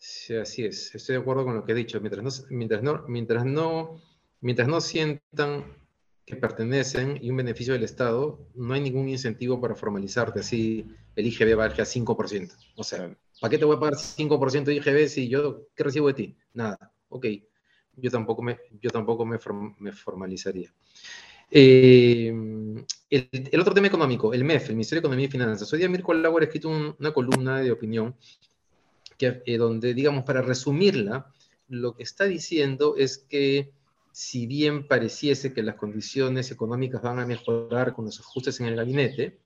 Sí, 0.00 0.34
así 0.34 0.64
es. 0.64 0.94
Estoy 0.94 1.16
de 1.16 1.20
acuerdo 1.20 1.44
con 1.44 1.54
lo 1.54 1.64
que 1.64 1.72
he 1.72 1.74
dicho. 1.74 2.00
Mientras 2.00 2.24
no, 2.24 2.46
mientras 2.48 2.82
no, 2.82 3.04
mientras 3.06 3.44
no 3.44 4.00
mientras 4.40 4.66
no 4.66 4.80
sientan 4.80 5.76
que 6.24 6.36
pertenecen 6.36 7.18
y 7.20 7.28
un 7.30 7.36
beneficio 7.36 7.74
del 7.74 7.82
Estado, 7.82 8.48
no 8.54 8.72
hay 8.72 8.80
ningún 8.80 9.10
incentivo 9.10 9.60
para 9.60 9.74
formalizarte. 9.74 10.40
Así 10.40 10.86
el 11.16 11.26
IGB 11.26 11.54
baje 11.54 11.82
a 11.82 11.84
5%. 11.84 12.56
O 12.76 12.84
sea, 12.84 13.14
¿para 13.40 13.50
qué 13.50 13.58
te 13.58 13.66
voy 13.66 13.76
a 13.76 13.80
pagar 13.80 13.96
5% 13.96 14.64
de 14.64 14.74
IGB 14.76 15.08
si 15.08 15.28
yo, 15.28 15.66
¿qué 15.74 15.84
recibo 15.84 16.08
de 16.08 16.14
ti? 16.14 16.36
Nada. 16.54 16.92
Ok. 17.10 17.26
Yo 17.96 18.10
tampoco 18.10 18.40
me, 18.40 18.58
yo 18.80 18.88
tampoco 18.88 19.26
me, 19.26 19.38
me 19.78 19.92
formalizaría. 19.92 20.72
Eh, 21.50 22.32
el, 23.10 23.60
otro 23.60 23.74
tema 23.74 23.88
económico, 23.88 24.32
el 24.32 24.44
MEF, 24.44 24.70
el 24.70 24.76
Ministerio 24.76 25.00
de 25.00 25.06
Economía 25.08 25.26
y 25.26 25.30
Finanzas. 25.30 25.70
Hoy 25.72 25.80
día 25.80 25.88
Mirko 25.88 26.14
Lago 26.14 26.38
ha 26.38 26.44
escrito 26.44 26.68
una 26.68 27.12
columna 27.12 27.60
de 27.60 27.72
opinión 27.72 28.14
eh, 29.26 29.58
donde, 29.58 29.94
digamos, 29.94 30.24
para 30.24 30.42
resumirla, 30.42 31.32
lo 31.68 31.94
que 31.94 32.02
está 32.02 32.24
diciendo 32.24 32.94
es 32.96 33.18
que 33.18 33.72
si 34.12 34.46
bien 34.46 34.86
pareciese 34.88 35.52
que 35.52 35.62
las 35.62 35.76
condiciones 35.76 36.50
económicas 36.50 37.02
van 37.02 37.20
a 37.20 37.26
mejorar 37.26 37.92
con 37.92 38.06
los 38.06 38.18
ajustes 38.18 38.58
en 38.60 38.66
el 38.66 38.76
gabinete, 38.76 39.38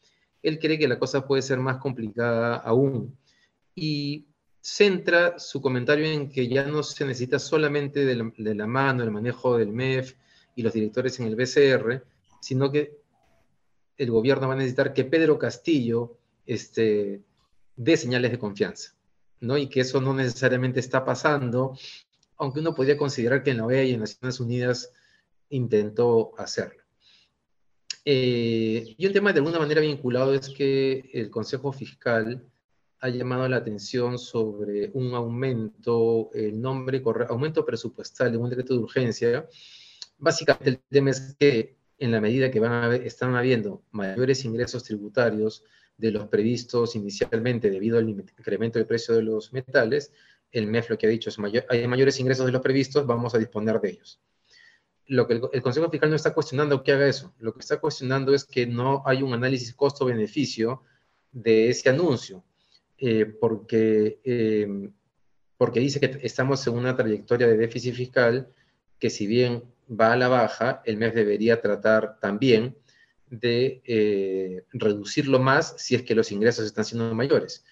él 0.43 0.59
cree 0.59 0.79
que 0.79 0.89
la 0.89 0.99
cosa 0.99 1.27
puede 1.27 1.43
ser 1.43 1.59
más 1.59 1.79
complicada 1.79 2.57
aún. 2.57 3.17
Y 3.75 4.27
centra 4.61 5.39
su 5.39 5.61
comentario 5.61 6.07
en 6.07 6.31
que 6.31 6.49
ya 6.49 6.65
no 6.67 6.83
se 6.83 7.05
necesita 7.05 7.39
solamente 7.39 8.05
de 8.05 8.17
la, 8.17 8.33
de 8.37 8.55
la 8.55 8.67
mano, 8.67 9.03
el 9.03 9.11
manejo 9.11 9.59
del 9.59 9.73
MEF, 9.73 10.15
y 10.57 10.63
los 10.63 10.73
directores 10.73 11.19
en 11.21 11.27
el 11.27 11.37
BCR, 11.37 12.05
sino 12.41 12.71
que 12.71 12.99
el 13.97 14.11
gobierno 14.11 14.49
va 14.49 14.55
a 14.55 14.57
necesitar 14.57 14.93
que 14.93 15.05
Pedro 15.05 15.39
Castillo 15.39 16.19
este, 16.47 17.23
dé 17.77 17.97
señales 17.97 18.31
de 18.31 18.39
confianza, 18.39 18.95
¿no? 19.41 19.59
Y 19.59 19.69
que 19.69 19.81
eso 19.81 20.01
no 20.01 20.15
necesariamente 20.15 20.81
está 20.81 21.05
pasando, 21.05 21.77
aunque 22.37 22.61
uno 22.61 22.75
podría 22.75 22.97
considerar 22.97 23.43
que 23.43 23.51
en 23.51 23.59
la 23.59 23.67
OEA 23.67 23.85
y 23.85 23.93
en 23.95 24.01
Naciones 24.01 24.41
Unidas 24.41 24.93
intentó 25.51 26.33
hacerlo. 26.39 26.83
Eh, 28.05 28.95
y 28.99 29.07
un 29.07 29.13
tema 29.13 29.33
de 29.33 29.39
alguna 29.39 29.59
manera 29.59 29.81
vinculado 29.81 30.35
es 30.35 30.51
que 30.51 31.11
el 31.13 31.31
Consejo 31.31 31.73
Fiscal 31.73 32.45
ha 33.01 33.09
llamado 33.09 33.49
la 33.49 33.57
atención 33.57 34.19
sobre 34.19 34.91
un 34.95 35.15
aumento, 35.15 36.31
el 36.35 36.61
nombre, 36.61 37.03
aumento 37.29 37.65
presupuestal 37.65 38.35
en 38.35 38.41
un 38.41 38.51
decreto 38.51 38.75
de 38.75 38.81
urgencia, 38.81 39.49
Básicamente 40.19 40.71
el 40.71 40.81
tema 40.91 41.11
es 41.11 41.37
que 41.39 41.77
en 41.99 42.11
la 42.11 42.21
medida 42.21 42.51
que 42.51 42.61
van 42.61 42.93
están 42.93 43.35
habiendo 43.35 43.83
mayores 43.91 44.45
ingresos 44.45 44.85
tributarios 44.85 45.65
de 45.97 46.11
los 46.11 46.27
previstos 46.29 46.97
inicialmente 46.97 47.71
debido 47.71 47.99
al 47.99 48.09
incremento 48.09 48.79
del 48.79 48.87
precio 48.87 49.15
de 49.15 49.23
los 49.23 49.53
metales, 49.53 50.13
el 50.51 50.67
MEF 50.67 50.91
lo 50.91 50.99
que 50.99 51.07
ha 51.07 51.11
dicho 51.11 51.31
es 51.31 51.39
mayor, 51.39 51.65
hay 51.69 51.87
mayores 51.87 52.19
ingresos 52.21 52.47
de 52.47 52.53
los 52.53 52.63
previstos, 52.63 53.07
vamos 53.07 53.35
a 53.35 53.39
disponer 53.39 53.81
de 53.81 53.91
ellos. 53.91 54.21
Lo 55.07 55.27
que 55.27 55.35
el, 55.53 55.63
Consejo 55.63 55.91
Fiscal 55.91 56.09
no 56.09 56.17
está 56.17 56.33
cuestionando 56.33 56.83
que 56.83 56.93
haga 56.93 57.07
eso, 57.07 57.35
lo 57.39 57.53
que 57.53 57.61
está 57.61 57.79
cuestionando 57.79 58.33
es 58.33 58.45
que 58.45 58.67
no 58.67 59.03
hay 59.05 59.23
un 59.23 59.35
análisis 59.35 59.75
costo-beneficio 59.75 60.83
de 61.31 61.69
ese 61.69 61.91
anuncio, 61.91 62.45
eh, 62.99 63.27
porque, 63.27 64.21
eh, 64.25 64.91
porque 65.59 65.81
dice 65.81 66.01
que 66.01 66.21
estamos 66.23 66.67
en 66.67 66.75
una 66.75 66.97
trayectoria 66.97 67.47
de 67.47 67.57
déficit 67.57 67.95
fiscal 67.95 68.49
que 68.99 69.11
si 69.11 69.27
bien 69.27 69.65
va 69.91 70.13
a 70.13 70.17
la 70.17 70.29
baja, 70.29 70.83
el 70.87 70.97
MEF 70.97 71.15
debería 71.15 71.61
tratar 71.61 72.19
también 72.21 72.77
de 73.41 73.83
eh, 73.85 74.65
reducirlo 74.73 75.39
más 75.39 75.75
si 75.79 75.95
es 75.95 76.03
que 76.03 76.15
los 76.15 76.33
ingresos 76.33 76.67
están 76.67 76.85
siendo 76.85 77.15
mayores. 77.15 77.65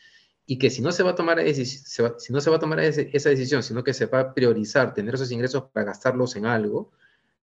Y 0.47 0.59
que 0.59 0.71
si 0.71 0.83
no 0.83 0.92
se 0.92 1.02
va 1.02 1.11
a 1.11 1.14
tomar, 1.14 1.40
si 1.54 2.33
no 2.33 2.40
se 2.40 2.50
va 2.50 2.57
a 2.57 2.61
tomar 2.61 2.81
esa 2.81 3.28
decisión, 3.31 3.62
sino 3.62 3.85
que 3.85 3.95
se 3.95 4.07
va 4.07 4.21
a 4.21 4.35
priorizar 4.35 4.92
tener 4.92 5.14
esos 5.14 5.31
ingresos 5.31 5.64
para 5.73 5.87
gastarlos 5.87 6.37
en 6.37 6.47
algo, 6.47 6.90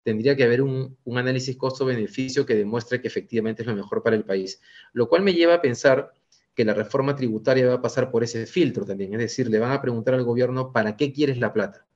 tendría 0.03 0.35
que 0.35 0.43
haber 0.43 0.61
un, 0.61 0.97
análisis 1.15 1.55
costo-beneficio 1.55 2.45
que 2.45 2.55
demuestre 2.55 3.01
que 3.01 3.07
efectivamente 3.07 3.61
es 3.61 3.67
lo 3.67 3.75
mejor 3.75 4.01
para 4.03 4.15
el 4.15 4.23
país. 4.23 4.61
Lo 4.93 5.07
cual 5.07 5.21
me 5.21 5.33
lleva 5.33 5.55
a 5.55 5.61
pensar 5.61 6.11
que 6.55 6.65
la 6.65 6.73
reforma 6.73 7.15
tributaria 7.15 7.67
va 7.67 7.75
a 7.75 7.81
pasar 7.81 8.09
por 8.09 8.23
ese 8.23 8.47
filtro 8.47 8.85
también. 8.85 9.13
Es 9.13 9.19
decir, 9.19 9.49
le 9.49 9.59
van 9.59 9.71
a 9.71 9.81
preguntar 9.81 10.15
al 10.15 10.23
gobierno, 10.23 10.73
¿para 10.73 10.97
qué 10.97 11.13
quieres 11.13 11.37
la 11.37 11.53
plata? 11.53 11.87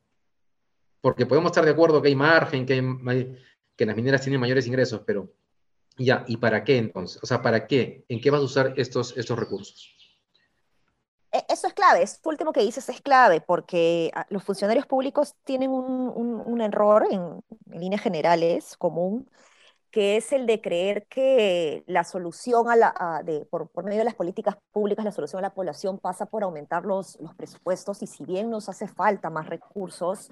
porque 1.01 1.25
podemos 1.25 1.49
estar 1.49 1.65
de 1.65 1.71
acuerdo 1.71 2.01
que 2.01 2.07
hay 2.07 2.15
margen, 2.15 2.65
que, 2.65 3.37
que 3.75 3.85
las 3.85 3.95
mineras 3.95 4.21
tienen 4.21 4.39
mayores 4.39 4.67
ingresos, 4.67 5.01
pero 5.05 5.33
ya, 6.05 6.23
¿y 6.27 6.37
para 6.37 6.63
qué 6.63 6.77
entonces? 6.77 7.21
O 7.23 7.25
sea, 7.25 7.41
¿para 7.41 7.67
qué? 7.67 8.05
¿En 8.09 8.21
qué 8.21 8.29
vas 8.29 8.41
a 8.41 8.45
usar 8.45 8.73
estos, 8.77 9.17
estos 9.17 9.37
recursos? 9.37 9.95
E, 11.31 11.45
eso 11.49 11.67
es 11.67 11.73
clave, 11.73 12.03
esto 12.03 12.29
último 12.29 12.51
que 12.51 12.61
dices 12.61 12.87
es 12.89 13.01
clave, 13.01 13.41
porque 13.41 14.11
ah, 14.13 14.25
los 14.29 14.43
funcionarios 14.43 14.85
públicos 14.85 15.35
tienen 15.43 15.71
un, 15.71 16.41
un, 16.45 16.61
error 16.61 17.07
en, 17.09 17.43
en, 17.71 17.79
líneas 17.79 18.01
generales 18.01 18.75
común, 18.77 19.29
que 19.91 20.17
es 20.17 20.31
el 20.31 20.45
de 20.45 20.61
creer 20.61 21.05
que 21.07 21.83
la 21.87 22.03
solución 22.03 22.69
a 22.69 22.75
la, 22.75 23.21
de, 23.25 23.45
por, 23.45 23.69
por, 23.69 23.83
medio 23.83 23.99
de 23.99 24.05
las 24.05 24.15
políticas 24.15 24.57
públicas, 24.71 25.03
la 25.03 25.11
solución 25.11 25.39
a 25.39 25.49
la 25.49 25.53
población 25.53 25.99
pasa 25.99 26.25
por 26.25 26.43
aumentar 26.43 26.85
los, 26.85 27.19
los 27.19 27.35
presupuestos 27.35 28.01
y 28.01 28.07
si 28.07 28.23
bien 28.25 28.49
nos 28.49 28.69
hace 28.69 28.87
falta 28.87 29.29
más 29.29 29.47
recursos, 29.47 30.31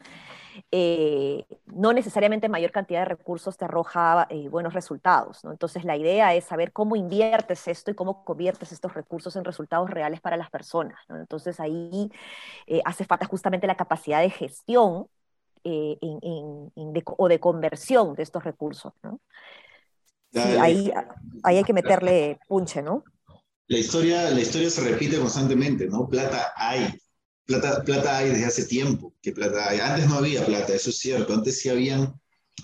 eh, 0.72 1.46
no 1.66 1.94
necesariamente 1.94 2.50
mayor 2.50 2.72
cantidad 2.72 3.02
de 3.02 3.06
recursos 3.06 3.58
te 3.58 3.66
arroja 3.66 4.28
eh, 4.30 4.50
buenos 4.50 4.74
resultados. 4.74 5.44
Entonces 5.44 5.84
la 5.84 5.98
idea 5.98 6.34
es 6.36 6.46
saber 6.46 6.72
cómo 6.72 6.96
inviertes 6.96 7.68
esto 7.68 7.92
y 7.92 7.96
cómo 7.96 8.24
conviertes 8.24 8.72
estos 8.72 8.94
recursos 8.94 9.36
en 9.36 9.46
resultados 9.46 9.90
reales 9.90 10.22
para 10.22 10.38
las 10.38 10.50
personas. 10.50 11.00
Entonces 11.10 11.60
ahí 11.60 12.12
eh, 12.68 12.82
hace 12.86 13.06
falta 13.06 13.26
justamente 13.26 13.68
la 13.68 13.76
capacidad 13.76 14.22
de 14.22 14.30
gestión 14.30 15.08
eh, 15.64 15.98
o 17.18 17.28
de 17.28 17.40
conversión 17.40 18.14
de 18.16 18.24
estos 18.24 18.44
recursos. 18.44 18.94
¿no? 19.04 19.20
ahí, 20.34 20.92
ahí 21.44 21.58
hay 21.58 21.64
que 21.64 21.74
meterle 21.74 22.40
punche, 22.48 22.82
¿no? 22.82 23.04
La 23.68 23.78
historia, 23.78 24.30
la 24.32 24.42
historia 24.42 24.70
se 24.70 24.82
repite 24.82 25.20
constantemente, 25.20 25.88
¿no? 25.88 26.08
Plata 26.10 26.54
hay. 26.56 27.00
Plata, 27.46 27.84
plata 27.84 28.18
hay 28.18 28.30
desde 28.30 28.46
hace 28.46 28.66
tiempo 28.66 29.14
que 29.22 29.32
plata 29.32 29.70
hay. 29.70 29.80
Antes 29.80 30.08
no 30.08 30.16
había 30.16 30.46
plata, 30.46 30.74
eso 30.74 30.90
es 30.90 30.98
cierto. 31.00 31.34
Antes 31.34 31.60
sí 31.60 31.70
habían 31.70 32.14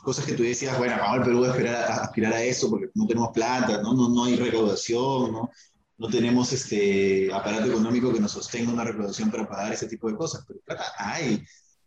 cosas 0.04 0.26
que 0.26 0.34
tú 0.34 0.44
decías, 0.44 0.78
bueno, 0.78 0.96
vamos 0.98 1.20
al 1.20 1.24
Perú 1.24 1.46
a 1.46 1.50
aspirar 1.52 1.76
a, 1.76 1.96
aspirar 2.04 2.34
a 2.34 2.44
eso 2.44 2.70
porque 2.70 2.88
no 2.94 3.08
tenemos 3.08 3.30
plata, 3.34 3.82
¿no? 3.82 3.94
No, 3.94 4.10
no 4.10 4.26
hay 4.26 4.36
recaudación, 4.36 5.32
¿no? 5.32 5.50
no 5.98 6.10
tenemos 6.10 6.52
este 6.52 7.32
aparato 7.34 7.68
económico 7.68 8.12
que 8.12 8.20
nos 8.20 8.32
sostenga 8.32 8.74
una 8.74 8.84
recaudación 8.84 9.32
para 9.32 9.48
pagar 9.48 9.74
ese 9.74 9.88
tipo 9.88 10.10
de 10.10 10.18
cosas, 10.18 10.44
pero 10.48 10.60
plata 10.62 10.86
hay. 10.98 11.44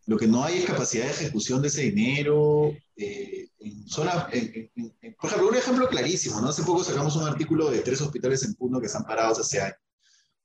Lo 0.08 0.16
que 0.16 0.26
no 0.26 0.42
hay 0.42 0.60
es 0.60 0.64
capacidad 0.64 1.04
de 1.04 1.10
ejecución 1.10 1.60
de 1.60 1.68
ese 1.68 1.82
dinero. 1.82 2.72
Eh, 2.96 3.50
en 3.58 3.84
por 3.84 5.28
ejemplo, 5.28 5.48
un 5.50 5.54
ejemplo 5.54 5.86
clarísimo, 5.86 6.40
¿no? 6.40 6.48
Hace 6.48 6.62
poco 6.62 6.82
sacamos 6.82 7.14
un 7.16 7.28
artículo 7.28 7.70
de 7.70 7.80
tres 7.80 8.00
hospitales 8.00 8.42
en 8.42 8.54
Puno 8.54 8.80
que 8.80 8.86
están 8.86 9.04
parados 9.04 9.38
hace 9.38 9.60
años. 9.60 9.76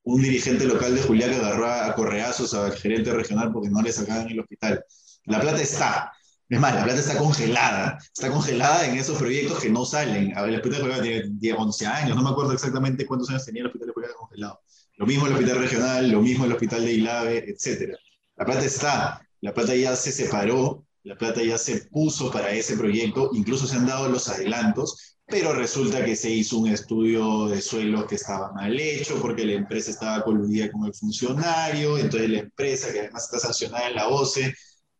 Un 0.04 0.22
dirigente 0.22 0.66
local 0.66 0.94
de 0.94 1.02
Juliá 1.02 1.30
que 1.30 1.36
agarró 1.36 1.72
a 1.72 1.96
correazos 1.96 2.54
al 2.54 2.74
gerente 2.74 3.14
regional 3.14 3.54
porque 3.54 3.70
no 3.70 3.82
le 3.82 3.94
sacaban 3.94 4.28
el 4.28 4.42
hospital. 4.42 4.84
La 5.28 5.40
plata 5.40 5.62
está. 5.62 6.12
Es 6.50 6.60
más, 6.60 6.76
la 6.76 6.84
plata 6.84 7.00
está 7.00 7.18
congelada. 7.18 7.98
Está 8.02 8.32
congelada 8.32 8.86
en 8.86 8.98
esos 8.98 9.18
proyectos 9.18 9.62
que 9.62 9.70
no 9.70 9.86
salen. 9.86 10.38
A 10.38 10.42
ver, 10.42 10.50
el 10.50 10.56
hospital 10.58 10.80
de 10.80 10.94
Juliá 10.94 11.24
tiene 11.40 11.58
11 11.58 11.88
años. 11.88 12.18
No 12.18 12.24
me 12.24 12.32
acuerdo 12.32 12.52
exactamente 12.52 13.06
cuántos 13.06 13.30
años 13.30 13.46
tenía 13.46 13.62
el 13.62 13.68
hospital 13.68 13.88
de 13.88 13.94
Juliá 13.94 14.10
congelado. 14.18 14.60
Lo 14.98 15.06
mismo 15.06 15.26
el 15.26 15.34
hospital 15.34 15.60
regional, 15.60 16.12
lo 16.12 16.22
mismo 16.22 16.44
el 16.44 16.52
hospital 16.52 16.84
de 16.84 16.92
Ilave, 16.92 17.50
etc. 17.50 17.96
La 18.36 18.44
plata 18.44 18.66
está 18.66 19.22
la 19.44 19.54
plata 19.54 19.76
ya 19.76 19.94
se 19.98 20.14
separó, 20.14 20.86
la 21.04 21.18
plata 21.18 21.44
ya 21.44 21.58
se 21.58 21.82
puso 21.92 22.32
para 22.32 22.54
ese 22.54 22.78
proyecto, 22.78 23.30
incluso 23.34 23.68
se 23.68 23.76
han 23.76 23.86
dado 23.86 24.08
los 24.08 24.30
adelantos, 24.30 25.18
pero 25.26 25.52
resulta 25.52 26.06
que 26.06 26.16
se 26.16 26.30
hizo 26.30 26.60
un 26.60 26.70
estudio 26.70 27.50
de 27.50 27.62
suelo 27.62 28.08
que 28.08 28.16
estaba 28.16 28.54
mal 28.54 28.80
hecho 28.80 29.20
porque 29.22 29.44
la 29.44 29.52
empresa 29.52 29.92
estaba 29.92 30.24
coludida 30.24 30.72
con 30.72 30.86
el 30.86 30.94
funcionario, 30.94 31.98
entonces 31.98 32.30
la 32.30 32.40
empresa, 32.40 32.94
que 32.94 33.02
además 33.02 33.26
está 33.26 33.38
sancionada 33.38 33.90
en 33.90 33.96
la 33.96 34.08
OCE, 34.08 34.56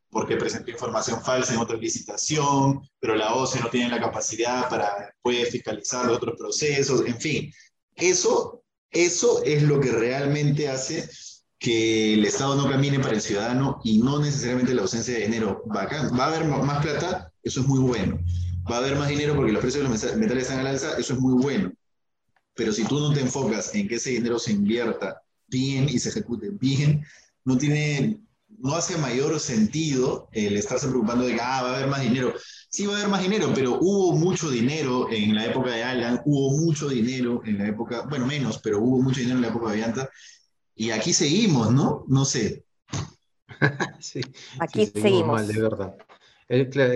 porque 0.10 0.36
presentó 0.36 0.72
información 0.72 1.24
falsa 1.24 1.54
en 1.54 1.60
otra 1.60 1.78
licitación, 1.78 2.82
pero 3.00 3.16
la 3.16 3.36
OCE 3.36 3.62
no 3.62 3.70
tiene 3.70 3.92
la 3.92 4.02
capacidad 4.02 4.68
para 4.68 5.16
poder 5.22 5.48
fiscalizar 5.48 6.10
otros 6.10 6.36
procesos, 6.38 7.06
en 7.06 7.18
fin, 7.18 7.54
eso, 7.96 8.62
eso 8.92 9.42
es 9.46 9.64
lo 9.64 9.80
que 9.80 9.92
realmente 9.94 10.68
hace 10.68 11.08
que 11.64 12.16
el 12.16 12.26
Estado 12.26 12.58
no 12.58 12.70
camine 12.70 13.00
para 13.00 13.14
el 13.14 13.22
ciudadano 13.22 13.80
y 13.86 14.00
no 14.00 14.20
necesariamente 14.20 14.74
la 14.74 14.82
ausencia 14.82 15.14
de 15.14 15.22
dinero. 15.22 15.64
Va 15.74 15.84
a 15.84 16.28
haber 16.28 16.44
más 16.46 16.86
plata, 16.86 17.32
eso 17.42 17.62
es 17.62 17.68
muy 17.68 17.80
bueno. 17.80 18.20
Va 18.70 18.76
a 18.76 18.80
haber 18.80 18.98
más 18.98 19.08
dinero 19.08 19.34
porque 19.34 19.54
los 19.54 19.62
precios 19.62 19.82
de 19.82 19.90
los 19.90 20.18
metales 20.18 20.44
están 20.44 20.60
al 20.60 20.68
alza, 20.68 20.98
eso 20.98 21.14
es 21.14 21.20
muy 21.22 21.42
bueno. 21.42 21.72
Pero 22.54 22.74
si 22.74 22.84
tú 22.84 23.00
no 23.00 23.14
te 23.14 23.22
enfocas 23.22 23.74
en 23.76 23.88
que 23.88 23.96
ese 23.96 24.10
dinero 24.10 24.40
se 24.40 24.52
invierta 24.52 25.22
bien 25.48 25.88
y 25.88 26.00
se 26.00 26.10
ejecute 26.10 26.50
bien, 26.50 27.06
no 27.46 27.58
tiene, 27.58 28.20
no 28.60 28.76
hace 28.76 28.98
mayor 28.98 29.40
sentido 29.40 30.28
el 30.34 30.58
estarse 30.58 30.90
preocupando 30.90 31.24
de 31.24 31.36
que 31.36 31.42
ah, 31.42 31.64
va 31.64 31.70
a 31.70 31.76
haber 31.78 31.88
más 31.88 32.02
dinero. 32.02 32.34
Sí 32.70 32.88
va 32.88 32.96
a 32.96 32.98
haber 32.98 33.10
más 33.10 33.22
dinero, 33.22 33.54
pero 33.56 33.78
hubo 33.80 34.18
mucho 34.18 34.50
dinero 34.50 35.08
en 35.10 35.34
la 35.34 35.46
época 35.46 35.72
de 35.72 35.82
Alan, 35.82 36.22
hubo 36.26 36.58
mucho 36.58 36.90
dinero 36.90 37.42
en 37.46 37.58
la 37.58 37.70
época, 37.70 38.06
bueno, 38.10 38.28
menos, 38.28 38.60
pero 38.62 38.82
hubo 38.82 39.02
mucho 39.02 39.22
dinero 39.22 39.38
en 39.38 39.44
la 39.44 39.48
época 39.48 39.72
de 39.72 39.78
Vianta, 39.78 40.10
y 40.76 40.92
aquí 40.92 41.14
seguimos, 41.14 41.72
¿no? 41.72 42.06
No 42.08 42.26
sé. 42.26 42.66
sí, 44.00 44.22
aquí 44.60 44.86
seguimos, 44.88 45.28
mal, 45.28 45.48
de 45.48 45.62
verdad. 45.62 45.96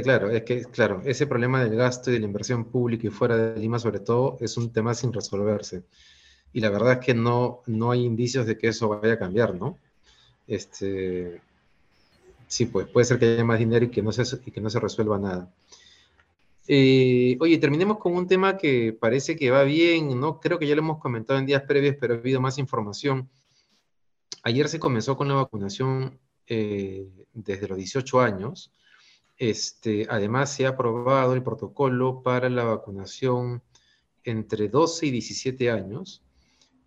Claro, 0.04 0.30
es 0.30 0.44
que, 0.44 0.66
claro, 0.66 1.02
ese 1.06 1.26
problema 1.26 1.64
del 1.64 1.76
gasto 1.76 2.12
y 2.12 2.14
de 2.14 2.20
la 2.20 2.26
inversión 2.26 2.66
pública 2.66 3.08
y 3.08 3.10
fuera 3.10 3.38
de 3.38 3.60
Lima, 3.60 3.80
sobre 3.80 4.00
todo, 4.00 4.38
es 4.40 4.58
un 4.58 4.72
tema 4.72 4.94
sin 4.94 5.14
resolverse. 5.14 5.84
Y 6.54 6.60
la 6.60 6.70
verdad 6.70 6.94
es 6.94 7.06
que 7.06 7.14
no, 7.14 7.62
no 7.66 7.92
hay 7.92 8.04
indicios 8.04 8.46
de 8.46 8.58
que 8.58 8.68
eso 8.68 8.90
vaya 8.90 9.14
a 9.14 9.20
cambiar, 9.20 9.56
¿no? 9.56 9.78
Este, 10.48 11.42
sí, 12.48 12.66
pues 12.66 12.88
puede 12.88 13.06
ser 13.06 13.20
que 13.20 13.26
haya 13.26 13.44
más 13.44 13.60
dinero 13.60 13.86
y 13.86 13.90
que 13.90 14.02
no 14.02 14.12
se, 14.12 14.24
y 14.46 14.52
que 14.52 14.62
no 14.62 14.70
se 14.70 14.80
resuelva 14.80 15.18
nada. 15.18 15.52
Eh, 16.68 17.38
oye, 17.40 17.58
terminemos 17.58 17.98
con 17.98 18.14
un 18.14 18.28
tema 18.28 18.58
que 18.58 18.96
parece 19.00 19.36
que 19.36 19.50
va 19.50 19.64
bien, 19.64 20.20
¿no? 20.20 20.40
Creo 20.40 20.60
que 20.60 20.68
ya 20.68 20.76
lo 20.76 20.82
hemos 20.82 21.00
comentado 21.00 21.40
en 21.40 21.46
días 21.46 21.64
previos, 21.64 21.96
pero 22.00 22.14
ha 22.14 22.18
habido 22.18 22.42
más 22.42 22.58
información. 22.58 23.30
Ayer 24.48 24.70
se 24.70 24.80
comenzó 24.80 25.18
con 25.18 25.28
la 25.28 25.34
vacunación 25.34 26.22
eh, 26.48 27.06
desde 27.34 27.68
los 27.68 27.78
18 27.78 28.22
años. 28.22 28.72
Este, 29.36 30.08
además, 30.10 30.54
se 30.54 30.66
ha 30.66 30.70
aprobado 30.70 31.34
el 31.34 31.44
protocolo 31.44 32.24
para 32.24 32.50
la 32.50 32.64
vacunación 32.64 33.62
entre 34.24 34.70
12 34.70 35.08
y 35.08 35.12
17 35.12 35.70
años. 35.70 36.24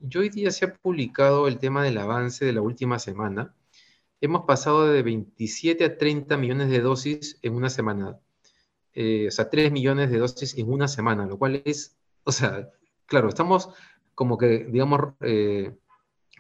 Y 0.00 0.16
hoy 0.16 0.30
día 0.30 0.50
se 0.52 0.64
ha 0.64 0.72
publicado 0.72 1.48
el 1.48 1.58
tema 1.58 1.84
del 1.84 1.98
avance 1.98 2.46
de 2.46 2.54
la 2.54 2.62
última 2.62 2.98
semana. 2.98 3.54
Hemos 4.22 4.46
pasado 4.46 4.90
de 4.90 5.02
27 5.02 5.84
a 5.84 5.98
30 5.98 6.38
millones 6.38 6.70
de 6.70 6.80
dosis 6.80 7.38
en 7.42 7.56
una 7.56 7.68
semana. 7.68 8.18
Eh, 8.94 9.26
o 9.28 9.30
sea, 9.30 9.50
3 9.50 9.70
millones 9.70 10.10
de 10.10 10.16
dosis 10.16 10.56
en 10.56 10.72
una 10.72 10.88
semana, 10.88 11.26
lo 11.26 11.36
cual 11.36 11.60
es, 11.66 11.94
o 12.24 12.32
sea, 12.32 12.70
claro, 13.04 13.28
estamos 13.28 13.68
como 14.14 14.38
que, 14.38 14.64
digamos, 14.64 15.12
eh, 15.20 15.74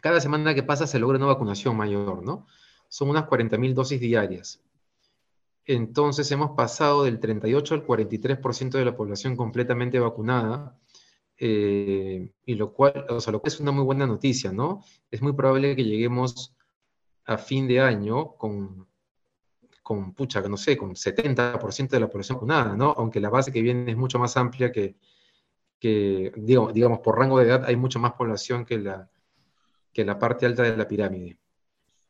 cada 0.00 0.20
semana 0.20 0.54
que 0.54 0.62
pasa 0.62 0.86
se 0.86 0.98
logra 0.98 1.18
una 1.18 1.26
vacunación 1.26 1.76
mayor, 1.76 2.24
¿no? 2.24 2.46
Son 2.88 3.08
unas 3.08 3.24
40.000 3.24 3.74
dosis 3.74 4.00
diarias. 4.00 4.60
Entonces 5.64 6.30
hemos 6.32 6.52
pasado 6.56 7.04
del 7.04 7.20
38 7.20 7.74
al 7.74 7.86
43% 7.86 8.70
de 8.70 8.84
la 8.84 8.96
población 8.96 9.36
completamente 9.36 9.98
vacunada, 9.98 10.76
eh, 11.38 12.32
y 12.44 12.54
lo 12.54 12.72
cual, 12.72 13.06
o 13.08 13.20
sea, 13.20 13.32
lo 13.32 13.40
que 13.40 13.48
es 13.48 13.60
una 13.60 13.72
muy 13.72 13.84
buena 13.84 14.06
noticia, 14.06 14.52
¿no? 14.52 14.84
Es 15.10 15.22
muy 15.22 15.32
probable 15.32 15.76
que 15.76 15.84
lleguemos 15.84 16.54
a 17.24 17.38
fin 17.38 17.68
de 17.68 17.80
año 17.80 18.32
con, 18.36 18.86
con 19.82 20.12
pucha, 20.14 20.40
no 20.42 20.56
sé, 20.56 20.76
con 20.76 20.94
70% 20.94 21.88
de 21.88 22.00
la 22.00 22.10
población 22.10 22.36
vacunada, 22.36 22.76
¿no? 22.76 22.94
Aunque 22.96 23.20
la 23.20 23.30
base 23.30 23.52
que 23.52 23.62
viene 23.62 23.90
es 23.90 23.96
mucho 23.96 24.18
más 24.18 24.36
amplia 24.36 24.72
que, 24.72 24.96
que 25.78 26.32
digamos, 26.36 26.74
digamos, 26.74 26.98
por 27.00 27.18
rango 27.18 27.38
de 27.38 27.46
edad 27.46 27.64
hay 27.64 27.76
mucha 27.76 27.98
más 27.98 28.12
población 28.12 28.64
que 28.64 28.78
la, 28.78 29.08
que 29.92 30.04
la 30.04 30.18
parte 30.18 30.46
alta 30.46 30.62
de 30.62 30.76
la 30.76 30.88
pirámide. 30.88 31.38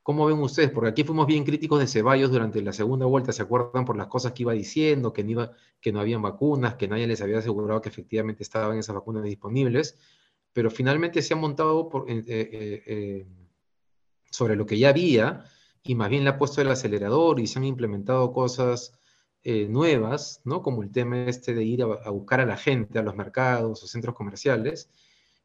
¿Cómo 0.02 0.26
ven 0.26 0.38
ustedes? 0.38 0.70
Porque 0.70 0.90
aquí 0.90 1.04
fuimos 1.04 1.26
bien 1.26 1.44
críticos 1.44 1.78
de 1.78 1.86
Ceballos 1.86 2.30
durante 2.30 2.62
la 2.62 2.72
segunda 2.72 3.06
vuelta, 3.06 3.32
¿se 3.32 3.42
acuerdan 3.42 3.84
por 3.84 3.96
las 3.96 4.06
cosas 4.06 4.32
que 4.32 4.42
iba 4.42 4.52
diciendo, 4.52 5.12
que 5.12 5.22
no, 5.22 5.30
iba, 5.30 5.52
que 5.80 5.92
no 5.92 6.00
habían 6.00 6.22
vacunas, 6.22 6.74
que 6.74 6.88
nadie 6.88 7.06
les 7.06 7.20
había 7.20 7.38
asegurado 7.38 7.80
que 7.82 7.90
efectivamente 7.90 8.42
estaban 8.42 8.78
esas 8.78 8.94
vacunas 8.94 9.22
disponibles? 9.24 9.98
Pero 10.52 10.70
finalmente 10.70 11.22
se 11.22 11.34
ha 11.34 11.36
montado 11.36 11.90
eh, 12.08 12.24
eh, 12.26 12.82
eh, 12.86 13.26
sobre 14.30 14.56
lo 14.56 14.66
que 14.66 14.78
ya 14.78 14.88
había 14.88 15.44
y 15.82 15.94
más 15.94 16.08
bien 16.08 16.24
le 16.24 16.30
ha 16.30 16.38
puesto 16.38 16.60
el 16.62 16.70
acelerador 16.70 17.38
y 17.38 17.46
se 17.46 17.58
han 17.58 17.64
implementado 17.64 18.32
cosas 18.32 18.98
nuevas, 19.44 20.42
¿no? 20.44 20.62
Como 20.62 20.82
el 20.82 20.90
tema 20.92 21.22
este 21.24 21.54
de 21.54 21.64
ir 21.64 21.82
a, 21.82 21.86
a 21.86 22.10
buscar 22.10 22.40
a 22.40 22.46
la 22.46 22.56
gente, 22.56 22.98
a 22.98 23.02
los 23.02 23.16
mercados 23.16 23.82
o 23.82 23.86
centros 23.86 24.14
comerciales, 24.14 24.90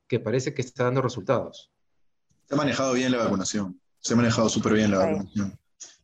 que 0.07 0.19
parece 0.19 0.53
que 0.53 0.61
está 0.61 0.85
dando 0.85 1.01
resultados. 1.01 1.71
Se 2.47 2.55
ha 2.55 2.57
manejado 2.57 2.93
bien 2.93 3.11
la 3.11 3.19
vacunación 3.19 3.79
se 4.05 4.13
ha 4.13 4.17
manejado 4.17 4.47
súper 4.49 4.73
bien 4.73 4.91
la 4.91 4.99
vacunación. 4.99 5.59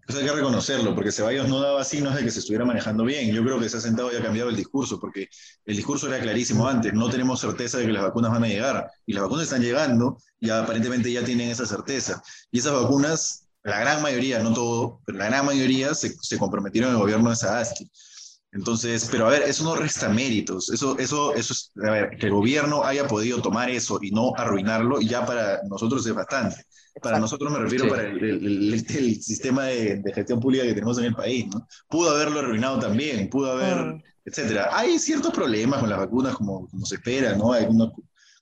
Eso 0.08 0.18
hay 0.18 0.26
que 0.26 0.32
reconocerlo, 0.32 0.96
porque 0.96 1.12
Ceballos 1.12 1.48
no 1.48 1.62
daba 1.62 1.84
signos 1.84 2.16
de 2.16 2.24
que 2.24 2.32
se 2.32 2.40
estuviera 2.40 2.66
manejando 2.66 3.06
bien. 3.06 3.32
Yo 3.32 3.44
creo 3.44 3.60
que 3.60 3.70
se 3.70 3.78
ha 3.78 3.80
sentado 3.80 4.12
y 4.12 4.16
ha 4.16 4.24
cambiado 4.24 4.50
el 4.50 4.56
discurso, 4.56 5.00
porque 5.00 5.30
el 5.66 5.76
discurso 5.76 6.08
era 6.08 6.20
clarísimo 6.20 6.68
antes. 6.68 6.94
No 6.96 7.12
tenemos 7.12 7.40
certeza 7.40 7.78
de 7.78 7.86
que 7.86 7.92
las 7.92 8.02
vacunas 8.02 8.32
van 8.32 8.44
a 8.44 8.48
llegar. 8.48 8.90
Y 9.06 9.14
las 9.14 9.22
vacunas 9.22 9.44
están 9.44 9.62
llegando 9.62 10.18
y 10.40 10.50
aparentemente 10.50 11.12
ya 11.12 11.24
tienen 11.24 11.52
esa 11.52 11.68
certeza. 11.68 12.24
Y 12.50 12.58
esas 12.58 12.74
vacunas, 12.74 13.48
la 13.62 13.80
gran 13.80 14.02
mayoría, 14.02 14.40
no 14.40 14.52
todo, 14.52 15.00
pero 15.06 15.20
la 15.20 15.28
gran 15.28 15.46
mayoría 15.46 15.94
se, 15.94 16.16
se 16.20 16.40
comprometieron 16.40 16.90
en 16.90 16.96
el 16.96 17.02
gobierno 17.04 17.30
de 17.30 17.36
Sagasti. 17.36 17.92
Entonces, 18.54 19.08
pero 19.10 19.28
a 19.28 19.30
ver, 19.30 19.44
eso 19.44 19.64
no 19.64 19.76
resta 19.76 20.10
méritos. 20.10 20.70
Eso, 20.70 20.98
eso, 21.00 21.34
eso 21.34 21.54
es, 21.54 21.72
a 21.84 21.92
ver, 21.92 22.18
que 22.18 22.26
el 22.26 22.34
gobierno 22.34 22.84
haya 22.84 23.08
podido 23.08 23.42
tomar 23.42 23.70
eso 23.70 24.00
y 24.02 24.12
no 24.12 24.34
arruinarlo, 24.36 25.00
ya 25.00 25.26
para 25.26 25.62
nosotros 25.70 26.06
es 26.06 26.14
bastante. 26.14 26.66
Para 27.02 27.20
nosotros 27.20 27.50
me 27.52 27.60
refiero 27.60 27.88
para 27.88 28.04
el, 28.04 28.86
sistema 29.22 29.66
de, 29.66 30.04
gestión 30.14 30.42
pública 30.42 30.66
que 30.66 30.74
tenemos 30.74 30.98
en 30.98 31.06
el 31.06 31.16
país, 31.16 31.48
¿no? 31.48 31.66
Pudo 31.88 32.12
haberlo 32.12 32.40
arruinado 32.40 32.80
también, 32.80 33.30
pudo 33.30 33.54
haber, 33.54 33.78
mm. 33.78 34.04
etcétera. 34.26 34.70
Hay 34.74 35.00
ciertos 35.00 35.34
problemas 35.34 35.80
con 35.80 35.90
las 35.90 36.00
vacunas, 36.00 36.36
como, 36.36 36.68
como 36.68 36.86
se 36.86 36.96
espera, 36.96 37.34
¿no? 37.36 37.54
Hay 37.54 37.66
unos 37.66 37.94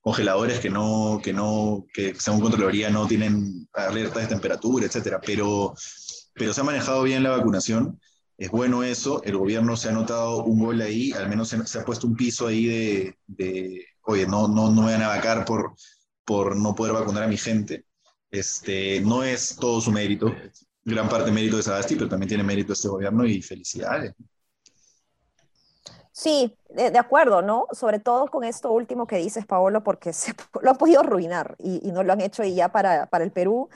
congeladores 0.02 0.60
que 0.60 0.72
no, 0.72 1.20
que 1.24 1.34
no, 1.34 1.86
que 1.94 2.16
según 2.18 2.42
Contraloría 2.42 2.90
no 2.90 3.08
tienen 3.08 3.68
alerta 3.74 4.22
de 4.22 4.28
temperatura, 4.28 4.88
etcétera. 4.88 5.22
Pero, 5.24 5.76
pero 6.34 6.52
se 6.52 6.62
ha 6.62 6.64
manejado 6.64 7.04
bien 7.04 7.22
la 7.22 7.30
vacunación. 7.30 8.00
Es 8.40 8.52
bueno 8.52 8.84
eso, 8.84 9.22
el 9.24 9.36
gobierno 9.36 9.76
se 9.76 9.90
ha 9.90 9.92
notado 9.92 10.46
un 10.46 10.64
gol 10.64 10.80
ahí, 10.80 11.12
al 11.12 11.28
menos 11.28 11.50
se, 11.50 11.78
ha 11.78 11.84
puesto 11.84 12.08
un 12.08 12.16
piso 12.16 12.48
ahí 12.48 12.68
de, 12.68 13.18
de, 13.28 13.86
oye, 14.04 14.26
no, 14.26 14.48
no, 14.48 14.72
no 14.72 14.84
me 14.84 14.94
van 14.94 15.02
a 15.02 15.10
vacar 15.10 15.44
por, 15.44 15.74
por 16.24 16.56
no 16.56 16.74
poder 16.74 16.94
vacunar 16.94 17.24
a 17.24 17.28
mi 17.28 17.36
gente. 17.36 17.84
Este, 18.32 19.02
no 19.02 19.26
es 19.26 19.58
todo 19.58 19.82
su 19.82 19.92
mérito, 19.92 20.34
gran 20.86 21.10
parte 21.10 21.34
mérito 21.34 21.58
de 21.58 21.64
Sagasti, 21.64 21.96
pero 21.96 22.08
también 22.08 22.30
tiene 22.30 22.44
mérito 22.46 22.72
este 22.72 22.88
gobierno 22.88 23.26
y 23.26 23.42
felicidades. 23.42 24.14
Sí, 26.14 26.58
de, 26.70 26.98
acuerdo, 26.98 27.42
¿no? 27.42 27.68
Sobre 27.74 28.00
todo 28.00 28.28
con 28.28 28.46
esto 28.46 28.72
último 28.72 29.06
que 29.06 29.18
dices, 29.18 29.46
Paolo, 29.46 29.84
porque 29.84 30.14
se 30.14 30.34
lo 30.62 30.70
han 30.70 30.78
podido 30.78 31.02
arruinar 31.02 31.58
y, 31.60 31.92
no 31.92 32.04
lo 32.04 32.14
han 32.14 32.22
hecho 32.22 32.46
y 32.46 32.56
ya 32.56 32.70
para, 32.70 33.08
para 33.08 33.26
el 33.26 33.34
Perú 33.34 33.68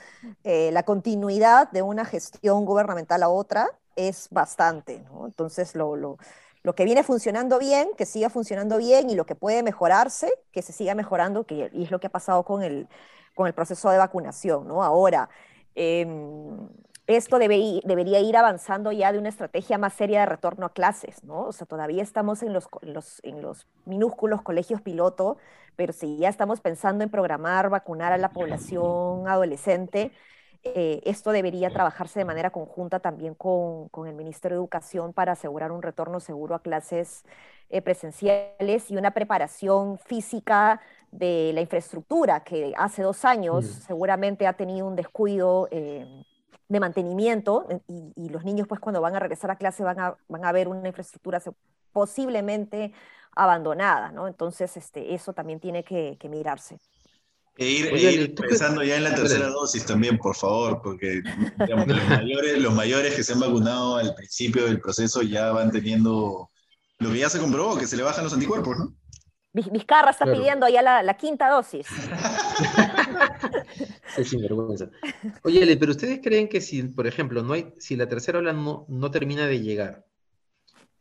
eh, 0.42 0.70
la 0.72 0.84
continuidad 0.84 1.70
de 1.70 1.82
una 1.82 2.06
gestión 2.06 2.64
gubernamental 2.64 3.22
a 3.22 3.28
otra 3.28 3.68
es 3.96 4.28
bastante. 4.30 5.04
Entonces, 5.24 5.74
lo, 5.74 5.96
lo, 5.96 6.18
lo, 6.62 6.74
que 6.74 6.84
viene 6.84 7.02
funcionando 7.02 7.58
bien, 7.58 7.88
que 7.96 8.06
siga 8.06 8.30
funcionando 8.30 8.78
bien 8.78 9.10
y 9.10 9.14
lo 9.14 9.26
que 9.26 9.34
puede 9.34 9.62
mejorarse, 9.62 10.32
que 10.52 10.62
se 10.62 10.72
siga 10.72 10.94
mejorando, 10.94 11.44
que, 11.44 11.70
y 11.72 11.84
es 11.84 11.90
lo 11.90 12.00
que 12.00 12.08
ha 12.08 12.10
pasado 12.10 12.44
con 12.44 12.62
el, 12.62 12.88
con 13.34 13.46
el 13.46 13.54
proceso 13.54 13.90
de 13.90 13.98
vacunación, 13.98 14.66
¿no? 14.68 14.82
Ahora, 14.82 15.28
em, 15.74 16.68
esto 17.06 17.38
debe, 17.38 17.82
debería 17.84 18.20
ir 18.20 18.36
avanzando 18.36 18.90
ya 18.92 19.12
de 19.12 19.18
una 19.18 19.28
estrategia 19.28 19.76
más 19.76 19.92
seria 19.92 20.20
de 20.20 20.26
retorno 20.26 20.66
a 20.66 20.72
clases, 20.72 21.22
¿no? 21.24 21.48
O 21.48 21.52
sea, 21.52 21.66
todavía 21.66 22.02
estamos 22.02 22.42
en 22.42 22.52
los, 22.52 22.68
los, 22.82 23.20
en 23.24 23.42
los 23.42 23.66
minúsculos 23.84 24.40
colegios 24.42 24.80
piloto, 24.80 25.36
pero 25.76 25.92
si 25.92 26.16
ya 26.16 26.28
estamos 26.28 26.60
pensando 26.60 27.04
en 27.04 27.10
programar, 27.10 27.68
vacunar 27.68 28.12
a 28.12 28.18
la 28.18 28.30
población 28.30 29.28
adolescente, 29.28 30.12
eh, 30.64 31.00
esto 31.04 31.30
debería 31.30 31.70
trabajarse 31.70 32.18
de 32.18 32.24
manera 32.24 32.50
conjunta 32.50 32.98
también 32.98 33.34
con, 33.34 33.88
con, 33.90 34.06
el 34.08 34.14
Ministerio 34.14 34.56
de 34.56 34.60
Educación 34.60 35.12
para 35.12 35.32
asegurar 35.32 35.72
un 35.72 35.82
retorno 35.82 36.20
seguro 36.20 36.54
a 36.54 36.62
clases 36.62 37.24
eh, 37.68 37.82
presenciales 37.82 38.90
y 38.90 38.96
una 38.96 39.10
preparación 39.12 39.98
física 39.98 40.80
de 41.10 41.52
la 41.54 41.60
infraestructura 41.60 42.44
que 42.44 42.72
hace 42.76 43.02
dos 43.02 43.24
años 43.24 43.66
seguramente 43.66 44.46
ha 44.46 44.54
tenido 44.54 44.86
un 44.86 44.96
descuido 44.96 45.68
eh, 45.70 46.06
de 46.68 46.80
mantenimiento 46.80 47.66
y, 47.86 48.28
los 48.30 48.44
niños 48.44 48.66
pues 48.66 48.80
cuando 48.80 49.00
van 49.00 49.14
a 49.14 49.20
regresar 49.20 49.50
a 49.50 49.56
clase 49.56 49.84
van 49.84 50.00
a, 50.00 50.16
van 50.28 50.44
a 50.44 50.52
ver 50.52 50.68
una 50.68 50.88
infraestructura 50.88 51.40
posiblemente 51.92 52.92
abandonada, 53.36 54.12
¿no? 54.12 54.28
Entonces 54.28 54.76
este, 54.76 55.14
eso 55.14 55.32
también 55.32 55.60
tiene 55.60 55.84
que, 55.84 56.16
que 56.18 56.28
mirarse. 56.28 56.78
E 57.56 57.66
ir, 57.66 57.86
e 57.86 58.12
ir 58.12 58.34
pensando 58.34 58.82
ya 58.82 58.96
en 58.96 59.04
la 59.04 59.14
tercera 59.14 59.46
dosis 59.46 59.86
también, 59.86 60.18
por 60.18 60.34
favor, 60.34 60.80
porque 60.82 61.22
los, 61.68 62.08
mayores, 62.08 62.58
los 62.58 62.74
mayores 62.74 63.14
que 63.14 63.22
se 63.22 63.32
han 63.32 63.40
vacunado 63.40 63.96
al 63.96 64.12
principio 64.14 64.64
del 64.64 64.80
proceso 64.80 65.22
ya 65.22 65.52
van 65.52 65.70
teniendo 65.70 66.50
lo 66.98 67.12
que 67.12 67.18
ya 67.18 67.28
se 67.28 67.38
comprobó, 67.38 67.78
que 67.78 67.86
se 67.86 67.96
le 67.96 68.02
bajan 68.02 68.24
los 68.24 68.32
anticuerpos, 68.32 68.76
¿no? 68.76 68.94
Vizcarra 69.52 70.10
está 70.10 70.24
pidiendo 70.24 70.68
ya 70.68 70.82
la, 70.82 71.16
quinta 71.16 71.48
dosis. 71.48 71.86
es 74.16 74.28
sinvergüenza. 74.28 74.90
Oye, 75.44 75.76
pero 75.76 75.92
ustedes 75.92 76.18
creen 76.20 76.48
que 76.48 76.60
si, 76.60 76.82
por 76.82 77.06
ejemplo, 77.06 77.44
no 77.44 77.52
hay, 77.52 77.72
si 77.78 77.94
la 77.94 78.08
tercera 78.08 78.40
ola 78.40 78.52
no, 78.52 78.84
no 78.88 79.12
termina 79.12 79.46
de 79.46 79.60
llegar, 79.60 80.04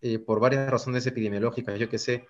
eh, 0.02 0.20
por 0.20 0.39
varias 0.39 0.70
razones 0.70 1.08
epidemiológicas, 1.08 1.80
yo 1.80 1.89
qué 1.89 1.98
sé, 1.98 2.28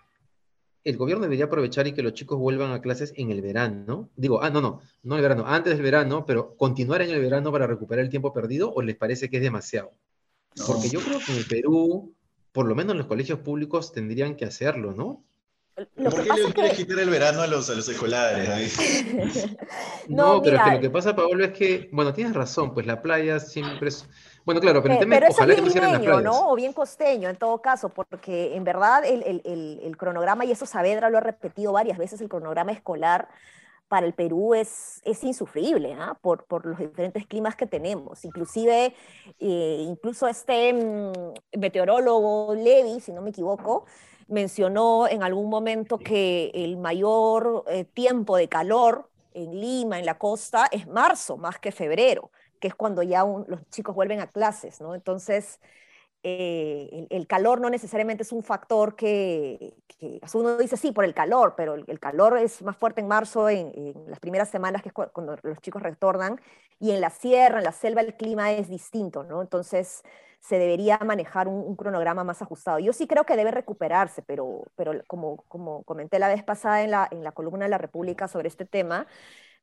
el 0.84 0.98
gobierno 0.98 1.24
debería 1.24 1.46
aprovechar 1.46 1.88
y 1.88 1.94
que 1.94 2.04
los 2.04 2.14
chicos 2.14 2.38
vuelvan 2.38 2.72
a 2.72 2.82
clases 2.82 3.14
en 3.16 3.32
el 3.32 3.42
verano. 3.42 4.10
Digo, 4.16 4.44
ah, 4.44 4.50
no, 4.50 4.62
no, 4.62 4.82
no 5.04 5.16
en 5.16 5.18
el 5.18 5.22
verano, 5.22 5.46
antes 5.48 5.74
del 5.74 5.82
verano, 5.82 6.26
pero 6.26 6.56
continuar 6.58 7.02
en 7.02 7.12
el 7.12 7.22
verano 7.22 7.52
para 7.52 7.68
recuperar 7.68 8.04
el 8.04 8.10
tiempo 8.10 8.34
perdido 8.34 8.74
o 8.74 8.82
les 8.82 8.96
parece 8.96 9.30
que 9.30 9.38
es 9.38 9.44
demasiado. 9.44 9.94
Porque 10.68 10.90
yo 10.90 11.00
creo 11.00 11.20
que 11.20 11.32
en 11.32 11.38
el 11.38 11.46
Perú, 11.46 12.14
por 12.52 12.68
lo 12.68 12.76
menos 12.76 12.96
los 12.96 13.08
colegios 13.08 13.40
públicos 13.40 13.92
tendrían 13.92 14.36
que 14.36 14.46
hacerlo, 14.46 14.94
¿no? 14.94 15.24
¿Por 15.76 16.24
qué 16.24 16.30
le 16.34 16.54
quieres 16.54 16.78
quitar 16.78 17.00
el 17.00 17.10
verano 17.10 17.42
a 17.42 17.48
los, 17.48 17.70
a 17.70 17.74
los 17.74 17.90
escolares? 17.90 18.78
no, 20.08 20.42
pero 20.42 20.58
es 20.58 20.64
que 20.64 20.72
lo 20.72 20.82
que 20.82 20.90
pasa, 20.90 21.16
Pablo, 21.16 21.44
es 21.44 21.52
que, 21.52 21.90
bueno, 21.92 22.14
tienes 22.14 22.34
razón, 22.34 22.74
pues 22.74 22.86
la 22.86 23.02
playa 23.02 23.40
siempre 23.40 23.90
es, 23.90 24.08
Bueno, 24.46 24.60
claro, 24.62 24.82
pero 24.82 24.96
el 24.96 25.00
tema 25.00 25.16
Pero 25.16 25.28
es 25.28 25.36
eso 25.38 25.46
bien 25.46 25.66
limeño. 25.66 26.22
¿no? 26.22 26.50
O 26.50 26.56
bien 26.56 26.74
costeño, 26.74 27.30
en 27.30 27.38
todo 27.38 27.62
caso, 27.62 27.90
porque 27.90 28.56
en 28.56 28.64
verdad 28.64 29.06
el, 29.06 29.24
el- 29.24 29.42
el- 29.46 29.80
el 29.84 29.98
cronograma, 29.98 30.44
y 30.46 30.52
eso 30.52 30.66
Saavedra 30.66 31.10
lo 31.10 31.18
ha 31.18 31.22
repetido 31.22 31.72
varias 31.72 31.98
veces, 31.98 32.20
el 32.22 32.30
cronograma 32.30 32.72
escolar 32.72 33.30
para 33.88 34.06
el 34.08 34.14
Perú 34.14 34.54
es, 34.56 35.02
es 35.06 35.24
insufrible, 35.24 35.94
¿ah? 36.00 36.18
por, 36.20 36.46
por 36.46 36.66
los 36.66 36.80
diferentes 36.80 37.28
climas 37.28 37.56
que 37.56 37.68
tenemos. 37.68 38.26
Inclusive, 38.26 38.94
eh, 39.40 39.78
incluso 39.88 40.28
este 40.28 40.74
mm, 40.74 41.58
meteorólogo 41.60 42.56
Levy, 42.56 43.00
si 43.02 43.12
no 43.14 43.22
me 43.22 43.30
equivoco, 43.30 43.86
mencionó 44.28 45.08
en 45.08 45.22
algún 45.22 45.50
momento 45.50 46.00
que 46.00 46.50
el 46.54 46.78
mayor 46.78 47.66
eh, 47.68 47.84
tiempo 47.86 48.36
de 48.38 48.48
calor 48.50 49.10
en 49.34 49.60
Lima, 49.60 50.00
en 50.00 50.06
la 50.06 50.18
costa, 50.18 50.68
es 50.72 50.88
marzo 50.88 51.38
más 51.38 51.60
que 51.60 51.72
febrero, 51.72 52.32
que 52.64 52.70
es 52.70 52.76
cuando 52.76 53.04
ya 53.04 53.26
un- 53.26 53.46
los 53.50 53.62
chicos 53.72 53.96
vuelven 53.96 54.22
a 54.22 54.28
clases, 54.30 54.82
¿no? 54.82 54.96
Entonces, 54.96 55.62
eh, 56.24 56.90
el, 56.94 57.08
el 57.12 57.28
calor 57.28 57.60
no 57.62 57.70
necesariamente 57.70 58.24
es 58.24 58.32
un 58.32 58.44
factor 58.44 58.96
que, 58.96 59.76
que- 59.88 60.22
uno 60.36 60.58
dice 60.58 60.78
sí 60.78 60.92
por 60.92 61.06
el 61.06 61.14
calor, 61.14 61.54
pero 61.58 61.76
el, 61.76 61.84
el 61.88 62.00
calor 62.00 62.38
es 62.38 62.62
más 62.64 62.78
fuerte 62.78 63.02
en 63.02 63.08
marzo, 63.08 63.50
en, 63.50 63.72
en 63.76 63.94
las 64.10 64.20
primeras 64.20 64.50
semanas, 64.50 64.82
que 64.82 64.90
es 64.90 64.94
cu- 64.94 65.10
cuando 65.14 65.38
los 65.44 65.60
chicos 65.62 65.82
retornan, 65.84 66.40
y 66.80 66.92
en 66.92 67.02
la 67.02 67.10
sierra, 67.10 67.60
en 67.60 67.64
la 67.66 67.72
selva, 67.74 68.02
el 68.02 68.16
clima 68.16 68.52
es 68.54 68.70
distinto, 68.70 69.24
¿no? 69.24 69.42
Entonces 69.42 70.04
se 70.40 70.58
debería 70.60 70.98
manejar 71.00 71.48
un, 71.48 71.56
un 71.64 71.76
cronograma 71.76 72.24
más 72.26 72.42
ajustado. 72.42 72.80
Yo 72.80 72.92
sí 72.94 73.08
creo 73.08 73.26
que 73.26 73.36
debe 73.38 73.52
recuperarse, 73.52 74.22
pero, 74.24 74.66
pero 74.76 74.94
como, 75.08 75.38
como 75.48 75.84
comenté 75.84 76.20
la 76.20 76.28
vez 76.28 76.44
pasada 76.44 76.84
en 76.84 76.92
la, 76.92 77.08
en 77.12 77.24
la 77.24 77.32
columna 77.32 77.66
de 77.66 77.70
la 77.72 77.78
República 77.78 78.28
sobre 78.28 78.50
este 78.50 78.66
tema, 78.66 79.08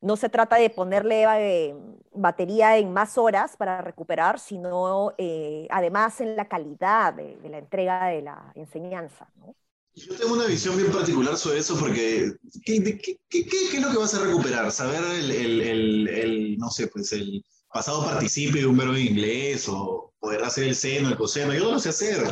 no 0.00 0.16
se 0.16 0.28
trata 0.28 0.56
de 0.56 0.70
ponerle 0.70 1.24
eh, 1.24 1.74
batería 2.12 2.78
en 2.78 2.92
más 2.92 3.18
horas 3.18 3.56
para 3.56 3.82
recuperar, 3.82 4.38
sino 4.40 5.12
eh, 5.18 5.66
además 5.70 6.20
en 6.20 6.36
la 6.36 6.48
calidad 6.48 7.14
de, 7.14 7.36
de 7.36 7.48
la 7.48 7.58
entrega 7.58 8.06
de 8.06 8.22
la 8.22 8.52
enseñanza. 8.54 9.28
¿no? 9.36 9.54
Yo 9.94 10.16
tengo 10.16 10.34
una 10.34 10.46
visión 10.46 10.76
bien 10.76 10.90
particular 10.90 11.36
sobre 11.36 11.58
eso 11.58 11.76
porque 11.78 12.32
¿qué, 12.64 12.82
qué- 12.82 13.18
qué- 13.28 13.46
qué 13.46 13.76
es 13.76 13.82
lo 13.82 13.90
que 13.90 13.98
vas 13.98 14.14
a 14.14 14.24
recuperar? 14.24 14.70
¿Saber 14.72 15.02
el, 15.04 15.30
el- 15.30 15.60
el- 15.60 16.08
el, 16.08 16.58
no 16.58 16.70
sé, 16.70 16.86
pues 16.86 17.12
el 17.12 17.44
pasado 17.72 18.04
participio 18.04 18.60
de 18.62 18.66
un 18.66 18.76
verbo 18.76 18.94
en 18.94 19.06
inglés 19.08 19.68
o 19.68 20.12
poder 20.18 20.42
hacer 20.44 20.64
el 20.64 20.74
seno, 20.74 21.08
el 21.08 21.16
coseno? 21.16 21.52
Yo 21.52 21.64
no 21.64 21.72
lo 21.72 21.78
sé 21.78 21.90
hacer. 21.90 22.22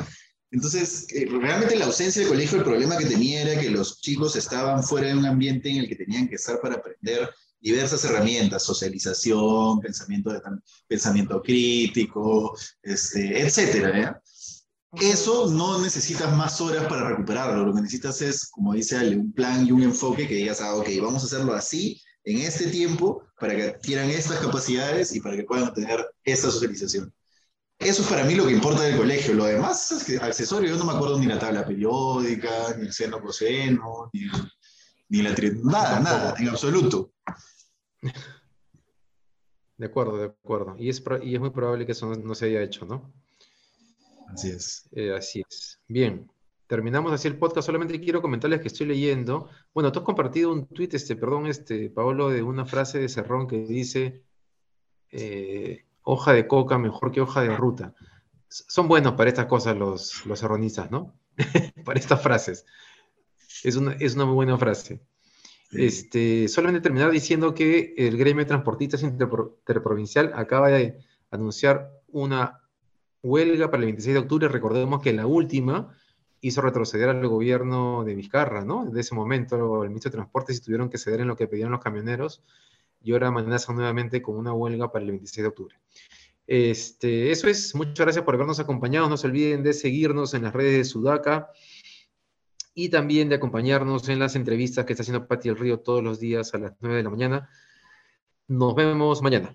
Entonces, 0.51 1.07
eh, 1.13 1.27
realmente 1.31 1.77
la 1.77 1.85
ausencia 1.85 2.23
del 2.23 2.31
colegio, 2.31 2.59
el 2.59 2.65
problema 2.65 2.97
que 2.97 3.05
tenía 3.05 3.43
era 3.43 3.61
que 3.61 3.69
los 3.71 4.01
chicos 4.01 4.35
estaban 4.35 4.83
fuera 4.83 5.09
de 5.09 5.15
un 5.15 5.27
ambiente 5.27 5.69
en 5.69 5.77
el 5.79 5.89
que 5.89 5.97
tenían 5.97 6.27
que 6.27 6.37
estar 6.37 6.59
para 6.61 6.77
aprender 6.77 7.29
diversas 7.61 8.05
herramientas, 8.05 8.63
socialización, 8.63 9.81
pensamiento, 9.81 10.31
de, 10.31 10.41
pensamiento 10.87 11.43
crítico, 11.43 12.57
este, 12.83 13.41
etcétera. 13.41 14.23
Eso 15.01 15.51
no 15.51 15.81
necesitas 15.81 16.35
más 16.35 16.61
horas 16.61 16.87
para 16.87 17.09
recuperarlo, 17.09 17.67
lo 17.67 17.75
que 17.75 17.83
necesitas 17.83 18.23
es, 18.23 18.49
como 18.49 18.73
dice 18.73 18.97
Ale, 18.97 19.17
un 19.17 19.33
plan 19.33 19.67
y 19.67 19.73
un 19.73 19.83
enfoque 19.83 20.27
que 20.27 20.37
digas, 20.37 20.63
ah, 20.63 20.77
ok, 20.77 20.89
vamos 21.03 21.23
a 21.23 21.27
hacerlo 21.27 21.53
así, 21.53 22.01
en 22.25 22.39
este 22.39 22.69
tiempo, 22.69 23.23
para 23.39 23.55
que 23.55 23.63
adquieran 23.65 24.09
estas 24.09 24.39
capacidades 24.39 25.15
y 25.15 25.21
para 25.21 25.37
que 25.37 25.45
puedan 25.45 25.73
tener 25.75 26.07
esta 26.25 26.51
socialización. 26.51 27.13
Eso 27.79 28.03
es 28.03 28.09
para 28.09 28.25
mí 28.25 28.35
lo 28.35 28.47
que 28.47 28.53
importa 28.53 28.83
del 28.83 28.97
colegio, 28.97 29.35
lo 29.35 29.45
demás 29.45 29.93
es 29.93 30.05
que 30.05 30.17
accesorio, 30.17 30.71
yo 30.71 30.79
no 30.79 30.85
me 30.85 30.93
acuerdo 30.93 31.19
ni 31.19 31.27
la 31.27 31.39
tabla 31.39 31.65
periódica, 31.65 32.75
ni 32.77 32.87
el 32.87 32.93
seno 32.93 33.21
coseno, 33.21 34.11
ni, 34.13 34.23
ni 35.09 35.23
la 35.23 35.35
tri... 35.35 35.53
nada, 35.63 36.01
nada, 36.01 36.35
en 36.39 36.49
absoluto. 36.49 37.13
De 39.77 39.87
acuerdo, 39.87 40.19
de 40.19 40.25
acuerdo. 40.27 40.77
Y 40.79 40.89
es, 40.89 41.03
y 41.23 41.35
es 41.35 41.41
muy 41.41 41.51
probable 41.51 41.87
que 41.87 41.93
eso 41.93 42.09
no, 42.09 42.17
no 42.17 42.35
se 42.35 42.47
haya 42.47 42.63
hecho, 42.63 42.85
¿no? 42.85 43.13
Así 44.33 44.51
es. 44.51 44.89
Eh, 44.93 45.15
así 45.15 45.43
es. 45.49 45.81
Bien, 45.87 46.31
terminamos 46.67 47.13
así 47.13 47.29
el 47.29 47.39
podcast. 47.39 47.67
Solamente 47.67 48.01
quiero 48.01 48.21
comentarles 48.21 48.61
que 48.61 48.69
estoy 48.69 48.87
leyendo. 48.87 49.49
Bueno, 49.73 49.93
tú 49.93 50.01
has 50.01 50.05
compartido 50.05 50.53
un 50.53 50.67
tuit, 50.67 50.95
este, 50.95 51.17
perdón, 51.17 51.47
este, 51.47 51.91
Paolo, 51.91 52.29
de 52.31 52.43
una 52.43 52.67
frase 52.67 52.99
de 52.99 53.09
Cerrón 53.09 53.47
que 53.47 53.65
dice 53.65 54.25
eh, 55.11 55.87
hoja 56.03 56.33
de 56.33 56.47
coca 56.47 56.79
mejor 56.79 57.13
que 57.13 57.21
hoja 57.21 57.43
de 57.43 57.57
ruta. 57.57 57.95
Son 58.49 58.89
buenos 58.89 59.13
para 59.15 59.31
estas 59.31 59.47
cosas 59.47 59.77
los, 59.77 60.25
los 60.27 60.41
cerronistas, 60.41 60.91
¿no? 60.91 61.15
Para 61.85 62.01
estas 62.01 62.21
frases. 62.23 62.67
Es 63.65 63.77
una, 63.77 63.93
es 63.95 64.15
una 64.15 64.25
muy 64.27 64.35
buena 64.35 64.59
frase. 64.59 65.01
Este, 65.71 66.49
solamente 66.49 66.81
terminar 66.81 67.11
diciendo 67.11 67.55
que 67.55 67.95
el 67.99 68.17
gremio 68.17 68.45
de 68.45 68.49
transportistas 68.49 69.03
interpro- 69.03 69.57
interprovincial 69.59 70.33
acaba 70.35 70.69
de 70.69 70.99
anunciar 71.31 71.91
una 72.09 72.61
huelga 73.23 73.71
para 73.71 73.83
el 73.83 73.87
26 73.87 74.15
de 74.15 74.21
octubre. 74.21 74.49
Recordemos 74.49 75.03
que 75.03 75.13
la 75.13 75.27
última 75.27 75.95
hizo 76.41 76.61
retroceder 76.63 77.09
al 77.11 77.27
gobierno 77.27 78.05
de 78.05 78.15
Vizcarra, 78.15 78.65
¿no? 78.65 78.87
De 78.87 79.01
ese 79.01 79.15
momento, 79.15 79.83
el 79.83 79.91
ministro 79.91 80.11
de 80.11 80.17
Transportes 80.17 80.63
tuvieron 80.63 80.89
que 80.89 80.97
ceder 80.97 81.21
en 81.21 81.29
lo 81.29 81.37
que 81.37 81.49
pedían 81.49 81.71
los 81.71 81.81
camioneros 81.81 82.43
y 83.03 83.13
ahora 83.13 83.29
amenazan 83.29 83.77
nuevamente 83.77 84.23
con 84.23 84.37
una 84.37 84.53
huelga 84.53 84.91
para 84.91 85.05
el 85.05 85.11
26 85.11 85.43
de 85.43 85.49
octubre. 85.49 85.77
Este, 86.47 87.31
eso 87.31 87.47
es, 87.47 87.75
muchas 87.75 87.99
gracias 87.99 88.25
por 88.25 88.35
habernos 88.35 88.59
acompañado. 88.59 89.09
No 89.09 89.19
se 89.19 89.27
olviden 89.27 89.63
de 89.63 89.75
seguirnos 89.75 90.33
en 90.33 90.45
las 90.45 90.55
redes 90.55 90.79
de 90.79 90.85
Sudaca 90.85 91.51
y 92.79 92.91
también 92.91 93.29
de 93.29 93.35
acompañarnos 93.35 94.09
en 94.09 94.21
las 94.21 94.37
entrevistas 94.37 94.85
que 94.85 94.93
está 94.93 95.03
haciendo 95.03 95.27
Pati 95.27 95.49
del 95.49 95.59
Río 95.59 95.81
todos 95.81 96.01
los 96.01 96.21
días 96.21 96.55
a 96.55 96.59
las 96.59 96.75
9 96.79 96.99
de 96.99 97.03
la 97.03 97.11
mañana. 97.11 97.51
Nos 98.47 98.73
vemos 98.77 99.21
mañana. 99.21 99.53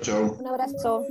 Chao. 0.00 0.32
Un 0.40 0.46
abrazo. 0.46 1.04